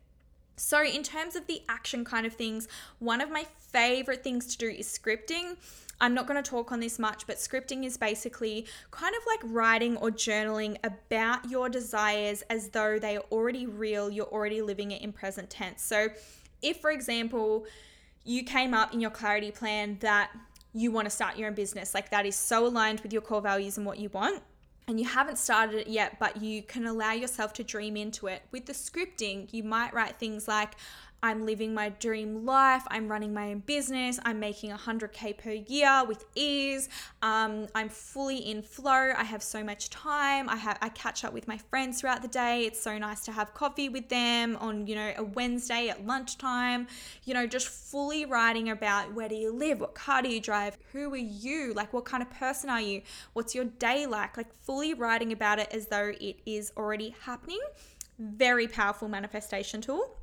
So, 0.55 0.84
in 0.84 1.03
terms 1.03 1.36
of 1.36 1.48
the 1.48 1.62
action 1.67 2.05
kind 2.05 2.25
of 2.25 2.34
things, 2.34 2.67
one 3.00 3.22
of 3.22 3.31
my 3.31 3.46
favorite 3.72 4.24
things 4.24 4.46
to 4.48 4.58
do 4.58 4.67
is 4.67 4.88
scripting. 4.88 5.58
I'm 6.00 6.15
not 6.15 6.25
going 6.27 6.41
to 6.41 6.50
talk 6.50 6.72
on 6.72 6.79
this 6.79 6.98
much, 6.98 7.27
but 7.27 7.38
scripting 7.38 7.86
is 7.86 7.96
basically 7.96 8.65
kind 8.89 9.13
of 9.15 9.22
like 9.27 9.39
writing 9.43 9.98
or 9.98 10.10
journaling 10.10 10.77
about 10.84 11.50
your 11.50 11.70
desires 11.70 12.43
as 12.50 12.70
though 12.70 12.98
they 12.98 13.17
are 13.17 13.24
already 13.31 13.67
real, 13.67 14.10
you're 14.10 14.25
already 14.25 14.63
living 14.63 14.91
it 14.91 15.03
in 15.03 15.13
present 15.13 15.50
tense. 15.50 15.84
So, 15.84 16.10
if 16.62 16.77
for 16.77 16.91
example, 16.91 17.65
you 18.24 18.43
came 18.43 18.74
up 18.74 18.93
in 18.93 19.00
your 19.00 19.12
clarity 19.12 19.51
plan 19.51 19.98
that 20.01 20.31
you 20.74 20.91
want 20.91 21.05
to 21.05 21.10
start 21.10 21.38
your 21.38 21.50
own 21.50 21.55
business, 21.55 21.93
like 21.93 22.10
that 22.12 22.25
is 22.25 22.36
so 22.36 22.65
aligned 22.65 23.01
with 23.01 23.13
your 23.13 23.22
core 23.22 23.41
values 23.41 23.77
and 23.77 23.86
what 23.86 24.00
you 24.00 24.10
want, 24.10 24.41
and 24.87 25.00
you 25.00 25.05
haven't 25.05 25.37
started 25.37 25.81
it 25.81 25.87
yet, 25.87 26.17
but 26.20 26.41
you 26.41 26.63
can 26.63 26.85
allow 26.85 27.13
yourself 27.13 27.53
to 27.53 27.63
dream 27.63 27.96
into 27.96 28.27
it. 28.27 28.41
With 28.51 28.65
the 28.65 28.74
scripting, 28.74 29.48
you 29.53 29.63
might 29.63 29.94
write 29.94 30.17
things 30.17 30.48
like, 30.48 30.75
I'm 31.24 31.46
living 31.46 31.74
my 31.74 31.90
dream 31.90 32.46
life. 32.46 32.84
I'm 32.88 33.07
running 33.07 33.34
my 33.34 33.51
own 33.51 33.60
business. 33.60 34.20
I'm 34.25 34.40
making 34.40 34.72
100K 34.72 35.38
per 35.38 35.51
year 35.51 36.03
with 36.07 36.25
ease. 36.34 36.90
Um, 37.22 37.68
I'm 37.75 37.90
fully 37.90 38.38
in 38.38 38.64
flow. 38.64 39.14
I 39.16 39.24
have 39.24 39.44
so 39.44 39.64
much 39.64 39.92
time. 39.92 40.50
I 40.50 40.55
have 40.55 40.79
I 40.81 40.90
catch 40.90 41.24
up 41.24 41.31
with 41.31 41.48
my 41.48 41.57
friends 41.57 42.01
throughout 42.01 42.24
the 42.24 42.27
day. 42.27 42.66
It's 42.66 42.81
so 42.81 42.98
nice 42.98 43.22
to 43.25 43.31
have 43.31 43.53
coffee 43.53 43.88
with 43.88 44.10
them 44.10 44.55
on, 44.57 44.88
you 44.88 44.96
know, 44.96 45.14
a 45.16 45.24
Wednesday 45.24 45.90
at 45.90 46.05
lunchtime. 46.07 46.88
You 47.25 47.36
know, 47.36 47.46
just 47.46 47.68
fully 47.68 48.25
writing 48.25 48.70
about 48.70 49.14
where 49.14 49.29
do 49.29 49.36
you 49.36 49.53
live? 49.53 49.79
What 49.79 49.94
car 49.94 50.24
do 50.24 50.29
you 50.29 50.42
drive? 50.42 50.77
Who 50.92 51.14
are 51.14 51.18
you? 51.18 51.74
Like, 51.74 51.94
what 51.94 52.05
kind 52.05 52.24
of 52.24 52.31
person 52.31 52.70
are 52.70 52.81
you? 52.81 53.03
What's 53.34 53.53
your 53.53 53.66
day 53.66 54.07
like? 54.07 54.38
Like, 54.38 54.51
fully 54.53 54.96
writing 54.96 55.31
about 55.31 55.60
it 55.60 55.70
as 55.72 55.88
though 55.88 56.14
it 56.20 56.40
is 56.48 56.72
already 56.75 57.16
happening. 57.25 57.62
Very 58.18 58.68
powerful 58.68 59.07
manifestation 59.07 59.81
tool. 59.81 60.18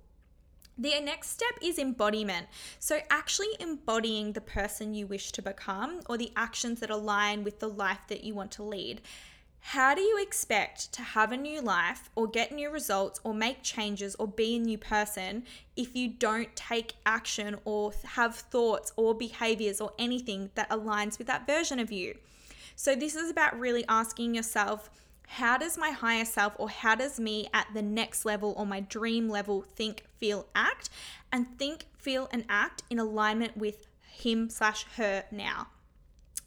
The 0.81 1.01
next 1.01 1.31
step 1.31 1.59
is 1.61 1.77
embodiment. 1.77 2.47
So, 2.79 3.01
actually 3.11 3.49
embodying 3.59 4.33
the 4.33 4.41
person 4.41 4.95
you 4.95 5.09
wish 5.09 5.33
to 5.33 5.43
become 5.43 6.03
or 6.09 6.17
the 6.17 6.31
actions 6.37 6.79
that 6.79 6.88
align 6.88 7.43
with 7.43 7.59
the 7.59 7.69
life 7.69 8.03
that 8.07 8.23
you 8.23 8.33
want 8.33 8.53
to 8.53 8.62
lead. 8.62 9.01
How 9.59 9.93
do 9.97 10.01
you 10.01 10.23
expect 10.23 10.93
to 10.93 11.03
have 11.03 11.33
a 11.33 11.37
new 11.37 11.61
life 11.61 12.11
or 12.14 12.29
get 12.29 12.53
new 12.53 12.71
results 12.71 13.19
or 13.25 13.35
make 13.35 13.64
changes 13.64 14.14
or 14.21 14.29
be 14.29 14.55
a 14.55 14.61
new 14.61 14.79
person 14.79 15.43
if 15.77 15.97
you 15.97 16.09
don't 16.11 16.55
take 16.55 16.95
action 17.05 17.57
or 17.64 17.93
have 18.14 18.37
thoughts 18.37 18.93
or 18.95 19.14
behaviors 19.14 19.81
or 19.81 19.93
anything 19.99 20.51
that 20.55 20.71
aligns 20.71 21.19
with 21.19 21.27
that 21.27 21.45
version 21.45 21.81
of 21.81 21.91
you? 21.91 22.17
So, 22.77 22.95
this 22.95 23.17
is 23.17 23.31
about 23.31 23.59
really 23.59 23.85
asking 23.88 24.37
yourself 24.37 24.91
how 25.29 25.59
does 25.59 25.77
my 25.77 25.91
higher 25.91 26.25
self 26.25 26.55
or 26.59 26.69
how 26.69 26.95
does 26.95 27.21
me 27.21 27.49
at 27.53 27.67
the 27.75 27.83
next 27.83 28.25
level 28.25 28.55
or 28.57 28.67
my 28.67 28.81
dream 28.81 29.29
level 29.29 29.62
think, 29.62 30.05
feel, 30.17 30.47
act? 30.55 30.88
And 31.33 31.59
think, 31.59 31.87
feel, 31.99 32.29
and 32.33 32.45
act 32.49 32.83
in 32.91 32.99
alignment 32.99 33.57
with 33.57 33.87
him 34.11 34.49
slash 34.51 34.85
her 34.97 35.25
now 35.31 35.69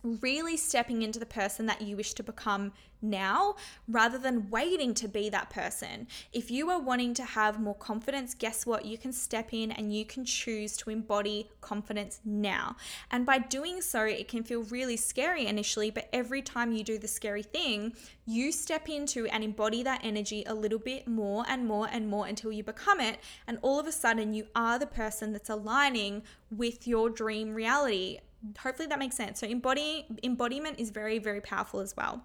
really 0.04 0.58
stepping 0.58 1.02
into 1.02 1.20
the 1.20 1.26
person 1.26 1.66
that 1.68 1.82
you 1.82 1.96
wish 1.96 2.14
to 2.14 2.24
become 2.24 2.72
now 3.02 3.56
rather 3.88 4.18
than 4.18 4.50
waiting 4.50 4.94
to 4.94 5.08
be 5.08 5.30
that 5.30 5.50
person. 5.50 6.08
If 6.34 6.52
you 6.52 6.70
are 6.70 6.80
wanting 6.80 7.14
to 7.16 7.24
have 7.24 7.60
more 7.60 7.76
confidence, 7.76 8.34
guess 8.34 8.66
what? 8.66 8.86
You 8.86 8.98
can 8.98 9.12
step 9.12 9.54
in 9.54 9.72
and 9.72 9.94
you 9.94 10.06
can 10.06 10.24
choose 10.24 10.78
to 10.78 10.90
embody 10.90 11.50
confidence 11.62 12.20
now. 12.24 12.76
And 13.10 13.26
by 13.26 13.40
doing 13.40 13.82
so, 13.82 14.04
it 14.04 14.28
can 14.28 14.44
feel 14.44 14.64
really 14.64 14.98
scary 14.98 15.48
initially, 15.48 15.90
but 15.90 16.10
every 16.14 16.42
time 16.42 16.72
you 16.72 16.84
do 16.84 16.98
the 16.98 17.08
scary 17.08 17.44
thing, 17.44 17.94
you 18.26 18.52
step 18.52 18.88
into 18.88 19.26
and 19.28 19.44
embody 19.44 19.84
that 19.84 20.02
energy 20.04 20.44
a 20.46 20.54
little 20.54 20.80
bit 20.80 21.08
more 21.08 21.44
and 21.48 21.66
more 21.66 21.88
and 21.92 22.08
more 22.08 22.28
until 22.28 22.52
you 22.52 22.64
become 22.64 23.00
it. 23.00 23.20
And 23.48 23.58
all 23.62 23.80
of 23.80 23.88
a 23.88 23.92
sudden, 23.92 24.34
you 24.34 24.48
are 24.56 24.78
the 24.78 24.86
person 24.86 25.32
that's 25.32 25.50
aligning 25.50 26.24
with 26.56 26.88
your 26.88 27.10
dream 27.10 27.54
reality 27.54 28.20
hopefully 28.60 28.88
that 28.88 29.00
makes 29.00 29.16
sense. 29.16 29.40
So 29.40 29.48
embody 29.48 30.06
embodiment 30.24 30.80
is 30.80 30.90
very 30.90 31.20
very 31.20 31.42
powerful 31.42 31.80
as 31.80 31.96
well. 31.96 32.24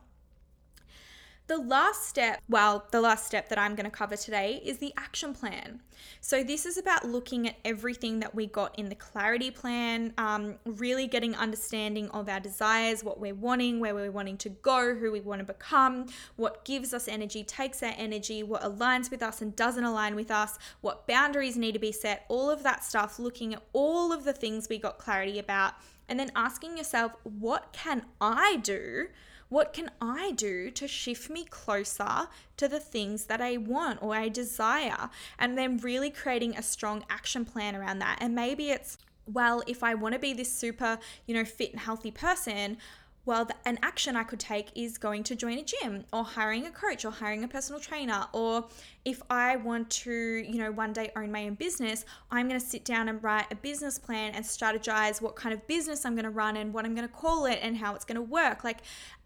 The 1.48 1.58
last 1.58 2.08
step, 2.08 2.42
well, 2.48 2.88
the 2.90 3.00
last 3.00 3.24
step 3.24 3.48
that 3.50 3.58
I'm 3.58 3.76
going 3.76 3.84
to 3.84 3.90
cover 3.90 4.16
today 4.16 4.60
is 4.64 4.78
the 4.78 4.92
action 4.96 5.32
plan. 5.32 5.80
So, 6.20 6.42
this 6.42 6.66
is 6.66 6.76
about 6.76 7.06
looking 7.06 7.46
at 7.46 7.54
everything 7.64 8.18
that 8.18 8.34
we 8.34 8.48
got 8.48 8.76
in 8.76 8.88
the 8.88 8.96
clarity 8.96 9.52
plan, 9.52 10.12
um, 10.18 10.56
really 10.64 11.06
getting 11.06 11.36
understanding 11.36 12.10
of 12.10 12.28
our 12.28 12.40
desires, 12.40 13.04
what 13.04 13.20
we're 13.20 13.32
wanting, 13.32 13.78
where 13.78 13.94
we're 13.94 14.10
wanting 14.10 14.38
to 14.38 14.48
go, 14.48 14.96
who 14.96 15.12
we 15.12 15.20
want 15.20 15.38
to 15.38 15.44
become, 15.44 16.06
what 16.34 16.64
gives 16.64 16.92
us 16.92 17.06
energy, 17.06 17.44
takes 17.44 17.80
our 17.80 17.94
energy, 17.96 18.42
what 18.42 18.62
aligns 18.62 19.08
with 19.08 19.22
us 19.22 19.40
and 19.40 19.54
doesn't 19.54 19.84
align 19.84 20.16
with 20.16 20.32
us, 20.32 20.58
what 20.80 21.06
boundaries 21.06 21.56
need 21.56 21.72
to 21.72 21.78
be 21.78 21.92
set, 21.92 22.24
all 22.28 22.50
of 22.50 22.64
that 22.64 22.82
stuff, 22.82 23.20
looking 23.20 23.54
at 23.54 23.62
all 23.72 24.12
of 24.12 24.24
the 24.24 24.32
things 24.32 24.68
we 24.68 24.78
got 24.78 24.98
clarity 24.98 25.38
about 25.38 25.74
and 26.08 26.18
then 26.18 26.30
asking 26.34 26.76
yourself, 26.76 27.12
what 27.22 27.72
can 27.72 28.04
I 28.20 28.56
do? 28.56 29.08
What 29.48 29.72
can 29.72 29.90
I 30.00 30.32
do 30.32 30.70
to 30.72 30.88
shift 30.88 31.30
me 31.30 31.44
closer 31.44 32.28
to 32.56 32.68
the 32.68 32.80
things 32.80 33.26
that 33.26 33.40
I 33.40 33.56
want 33.56 34.02
or 34.02 34.14
I 34.14 34.28
desire? 34.28 35.10
And 35.38 35.56
then 35.56 35.78
really 35.78 36.10
creating 36.10 36.56
a 36.56 36.62
strong 36.62 37.04
action 37.08 37.44
plan 37.44 37.76
around 37.76 38.00
that. 38.00 38.18
And 38.20 38.34
maybe 38.34 38.70
it's, 38.70 38.98
well, 39.26 39.62
if 39.66 39.82
I 39.82 39.94
want 39.94 40.14
to 40.14 40.18
be 40.18 40.32
this 40.32 40.52
super, 40.52 40.98
you 41.26 41.34
know, 41.34 41.44
fit 41.44 41.72
and 41.72 41.80
healthy 41.80 42.10
person, 42.10 42.78
well, 43.26 43.44
the, 43.44 43.54
an 43.64 43.78
action 43.82 44.14
I 44.14 44.22
could 44.22 44.38
take 44.38 44.70
is 44.76 44.98
going 44.98 45.24
to 45.24 45.34
join 45.34 45.58
a 45.58 45.64
gym 45.64 46.04
or 46.12 46.24
hiring 46.24 46.64
a 46.66 46.70
coach 46.70 47.04
or 47.04 47.10
hiring 47.10 47.42
a 47.42 47.48
personal 47.48 47.80
trainer. 47.80 48.24
Or 48.32 48.66
if 49.04 49.20
I 49.28 49.56
want 49.56 49.90
to, 49.90 50.12
you 50.12 50.58
know, 50.58 50.70
one 50.70 50.92
day 50.92 51.10
own 51.16 51.32
my 51.32 51.46
own 51.46 51.54
business, 51.54 52.04
I'm 52.30 52.48
going 52.48 52.58
to 52.58 52.64
sit 52.64 52.84
down 52.84 53.08
and 53.08 53.22
write 53.22 53.46
a 53.50 53.56
business 53.56 53.98
plan 53.98 54.32
and 54.34 54.44
strategize 54.44 55.20
what 55.20 55.34
kind 55.34 55.52
of 55.52 55.66
business 55.66 56.06
I'm 56.06 56.14
going 56.14 56.24
to 56.24 56.30
run 56.30 56.56
and 56.56 56.72
what 56.72 56.84
I'm 56.84 56.94
going 56.94 57.06
to 57.06 57.12
call 57.12 57.46
it 57.46 57.58
and 57.60 57.76
how 57.76 57.96
it's 57.96 58.04
going 58.04 58.14
to 58.14 58.22
work. 58.22 58.62
Like, 58.62 58.78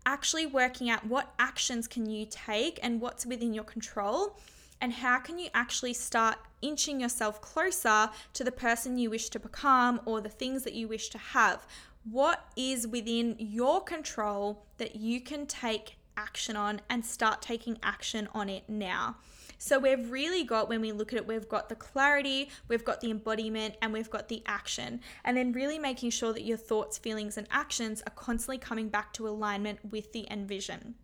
actually 0.06 0.46
working 0.46 0.88
out 0.88 1.06
what 1.06 1.34
actions 1.38 1.86
can 1.86 2.08
you 2.08 2.26
take 2.28 2.80
and 2.82 3.02
what's 3.02 3.26
within 3.26 3.52
your 3.52 3.64
control 3.64 4.38
and 4.80 4.92
how 4.92 5.18
can 5.18 5.38
you 5.38 5.48
actually 5.52 5.92
start 5.92 6.36
inching 6.62 7.00
yourself 7.00 7.40
closer 7.40 8.08
to 8.32 8.44
the 8.44 8.52
person 8.52 8.96
you 8.96 9.10
wish 9.10 9.28
to 9.28 9.38
become 9.38 10.00
or 10.06 10.20
the 10.20 10.28
things 10.28 10.62
that 10.64 10.72
you 10.72 10.88
wish 10.88 11.10
to 11.10 11.18
have? 11.18 11.66
What 12.04 12.46
is 12.56 12.86
within 12.86 13.36
your 13.38 13.82
control 13.82 14.64
that 14.78 14.96
you 14.96 15.20
can 15.20 15.46
take 15.46 15.96
action 16.16 16.56
on 16.56 16.80
and 16.88 17.04
start 17.04 17.42
taking 17.42 17.78
action 17.82 18.28
on 18.32 18.48
it 18.48 18.64
now? 18.68 19.16
So 19.58 19.78
we've 19.78 20.10
really 20.10 20.42
got, 20.42 20.70
when 20.70 20.80
we 20.80 20.92
look 20.92 21.12
at 21.12 21.18
it, 21.18 21.26
we've 21.26 21.48
got 21.48 21.68
the 21.68 21.74
clarity, 21.74 22.48
we've 22.68 22.84
got 22.84 23.02
the 23.02 23.10
embodiment, 23.10 23.74
and 23.82 23.92
we've 23.92 24.08
got 24.08 24.28
the 24.28 24.42
action. 24.46 25.02
And 25.22 25.36
then 25.36 25.52
really 25.52 25.78
making 25.78 26.10
sure 26.10 26.32
that 26.32 26.44
your 26.44 26.56
thoughts, 26.56 26.96
feelings, 26.96 27.36
and 27.36 27.46
actions 27.50 28.02
are 28.06 28.14
constantly 28.14 28.56
coming 28.56 28.88
back 28.88 29.12
to 29.14 29.28
alignment 29.28 29.80
with 29.90 30.12
the 30.12 30.28
end 30.30 30.48
vision. 30.48 30.94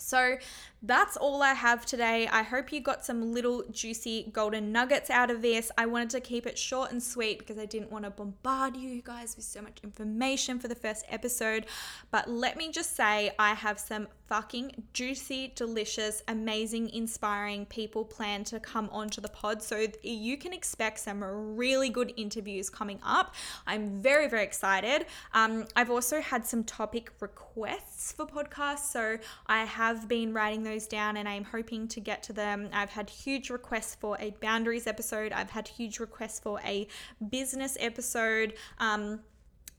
So 0.00 0.36
that's 0.82 1.16
all 1.16 1.42
I 1.42 1.52
have 1.52 1.84
today. 1.84 2.28
I 2.30 2.42
hope 2.42 2.72
you 2.72 2.80
got 2.80 3.04
some 3.04 3.32
little 3.32 3.64
juicy 3.70 4.30
golden 4.32 4.72
nuggets 4.72 5.10
out 5.10 5.30
of 5.30 5.42
this. 5.42 5.70
I 5.76 5.86
wanted 5.86 6.10
to 6.10 6.20
keep 6.20 6.46
it 6.46 6.56
short 6.58 6.90
and 6.90 7.02
sweet 7.02 7.38
because 7.38 7.58
I 7.58 7.66
didn't 7.66 7.92
want 7.92 8.04
to 8.04 8.10
bombard 8.10 8.76
you 8.76 9.02
guys 9.02 9.36
with 9.36 9.44
so 9.44 9.60
much 9.60 9.78
information 9.84 10.58
for 10.58 10.68
the 10.68 10.74
first 10.74 11.04
episode. 11.08 11.66
But 12.10 12.30
let 12.30 12.56
me 12.56 12.70
just 12.70 12.96
say, 12.96 13.32
I 13.38 13.54
have 13.54 13.78
some 13.78 14.08
fucking 14.30 14.84
juicy, 14.92 15.52
delicious, 15.56 16.22
amazing, 16.28 16.88
inspiring 16.90 17.66
people 17.66 18.04
plan 18.04 18.44
to 18.44 18.60
come 18.60 18.88
onto 18.92 19.20
the 19.20 19.28
pod. 19.28 19.60
So 19.60 19.88
you 20.04 20.36
can 20.36 20.52
expect 20.52 21.00
some 21.00 21.22
really 21.22 21.88
good 21.88 22.12
interviews 22.16 22.70
coming 22.70 23.00
up. 23.02 23.34
I'm 23.66 24.00
very, 24.00 24.28
very 24.28 24.44
excited. 24.44 25.06
Um, 25.34 25.66
I've 25.74 25.90
also 25.90 26.20
had 26.20 26.46
some 26.46 26.62
topic 26.62 27.10
requests 27.18 28.12
for 28.12 28.24
podcasts. 28.24 28.92
So 28.92 29.18
I 29.48 29.64
have 29.64 30.06
been 30.06 30.32
writing 30.32 30.62
those 30.62 30.86
down 30.86 31.16
and 31.16 31.28
I'm 31.28 31.44
hoping 31.44 31.88
to 31.88 31.98
get 31.98 32.22
to 32.24 32.32
them. 32.32 32.68
I've 32.72 32.90
had 32.90 33.10
huge 33.10 33.50
requests 33.50 33.96
for 33.96 34.16
a 34.20 34.30
boundaries 34.40 34.86
episode, 34.86 35.32
I've 35.32 35.50
had 35.50 35.66
huge 35.66 35.98
requests 35.98 36.38
for 36.38 36.60
a 36.64 36.86
business 37.30 37.76
episode. 37.80 38.54
Um, 38.78 39.20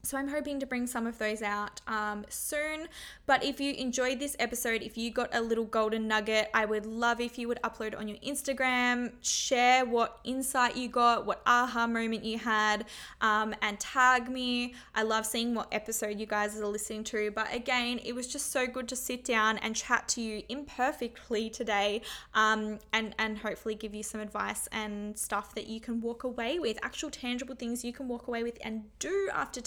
so 0.04 0.18
I'm 0.18 0.28
hoping 0.28 0.60
to 0.60 0.66
bring 0.66 0.88
some 0.88 1.06
of 1.06 1.18
those 1.18 1.42
out 1.42 1.82
um, 1.88 2.26
soon. 2.30 2.88
But 3.26 3.44
if 3.44 3.60
you 3.60 3.74
enjoyed 3.74 4.20
this 4.20 4.36
episode, 4.40 4.82
if 4.82 4.98
you 4.98 5.12
got 5.12 5.34
a 5.34 5.42
little 5.42 5.66
golden 5.66 6.08
nugget, 6.08 6.50
I 6.54 6.66
would 6.66 6.86
love 6.86 7.22
if 7.22 7.38
you 7.38 7.48
would 7.48 7.60
upload 7.64 7.98
on 7.98 8.08
your 8.08 8.18
Instagram, 8.18 9.12
share 9.22 9.86
what 9.86 10.20
insight 10.24 10.76
you 10.76 10.90
got, 10.90 11.26
what 11.26 11.42
aha 11.46 11.88
moment 11.88 12.26
you 12.26 12.40
had, 12.40 12.86
um, 13.22 13.54
and 13.62 13.80
tag 13.80 14.30
me. 14.30 14.74
I 14.96 15.04
love 15.04 15.26
seeing 15.26 15.54
what 15.54 15.68
episode 15.72 16.20
you 16.20 16.26
guys 16.26 16.60
are 16.60 16.66
listening 16.66 17.04
to. 17.06 17.32
But 17.32 17.54
again, 17.54 18.00
it 18.04 18.14
was 18.14 18.28
just 18.28 18.52
so 18.52 18.66
good 18.66 18.88
to 18.90 18.96
sit 18.96 19.24
down 19.24 19.60
and 19.60 19.76
chat 19.76 20.08
to 20.10 20.22
you 20.22 20.42
imperfectly 20.50 21.50
today, 21.50 22.02
um, 22.34 22.80
and 22.92 23.14
and 23.20 23.38
hopefully 23.38 23.76
give 23.76 23.94
you 23.94 24.04
some 24.04 24.20
advice 24.20 24.68
and 24.72 25.18
stuff 25.18 25.54
that 25.56 25.68
you 25.68 25.80
can 25.80 26.02
walk 26.02 26.24
away 26.24 26.60
with, 26.60 26.80
actual 26.84 27.10
tangible 27.10 27.56
things 27.56 27.84
you 27.84 27.94
can 27.94 28.08
walk 28.08 28.28
away 28.28 28.44
with 28.44 28.58
and 28.64 28.84
do 29.00 29.30
after 29.34 29.62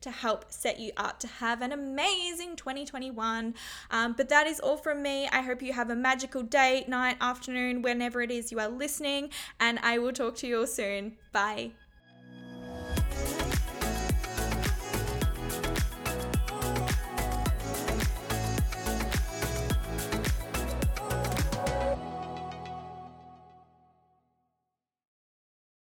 to 0.00 0.10
help 0.10 0.52
set 0.52 0.78
you 0.78 0.92
up 0.96 1.18
to 1.20 1.26
have 1.26 1.62
an 1.62 1.72
amazing 1.72 2.56
2021. 2.56 3.54
Um, 3.90 4.14
but 4.16 4.28
that 4.28 4.46
is 4.46 4.60
all 4.60 4.76
from 4.76 5.02
me. 5.02 5.28
I 5.28 5.42
hope 5.42 5.62
you 5.62 5.72
have 5.72 5.90
a 5.90 5.96
magical 5.96 6.42
day, 6.42 6.84
night, 6.88 7.16
afternoon, 7.20 7.82
whenever 7.82 8.22
it 8.22 8.30
is 8.30 8.52
you 8.52 8.58
are 8.60 8.68
listening, 8.68 9.30
and 9.60 9.78
I 9.82 9.98
will 9.98 10.12
talk 10.12 10.36
to 10.36 10.46
you 10.46 10.60
all 10.60 10.66
soon. 10.66 11.16
Bye. 11.32 11.83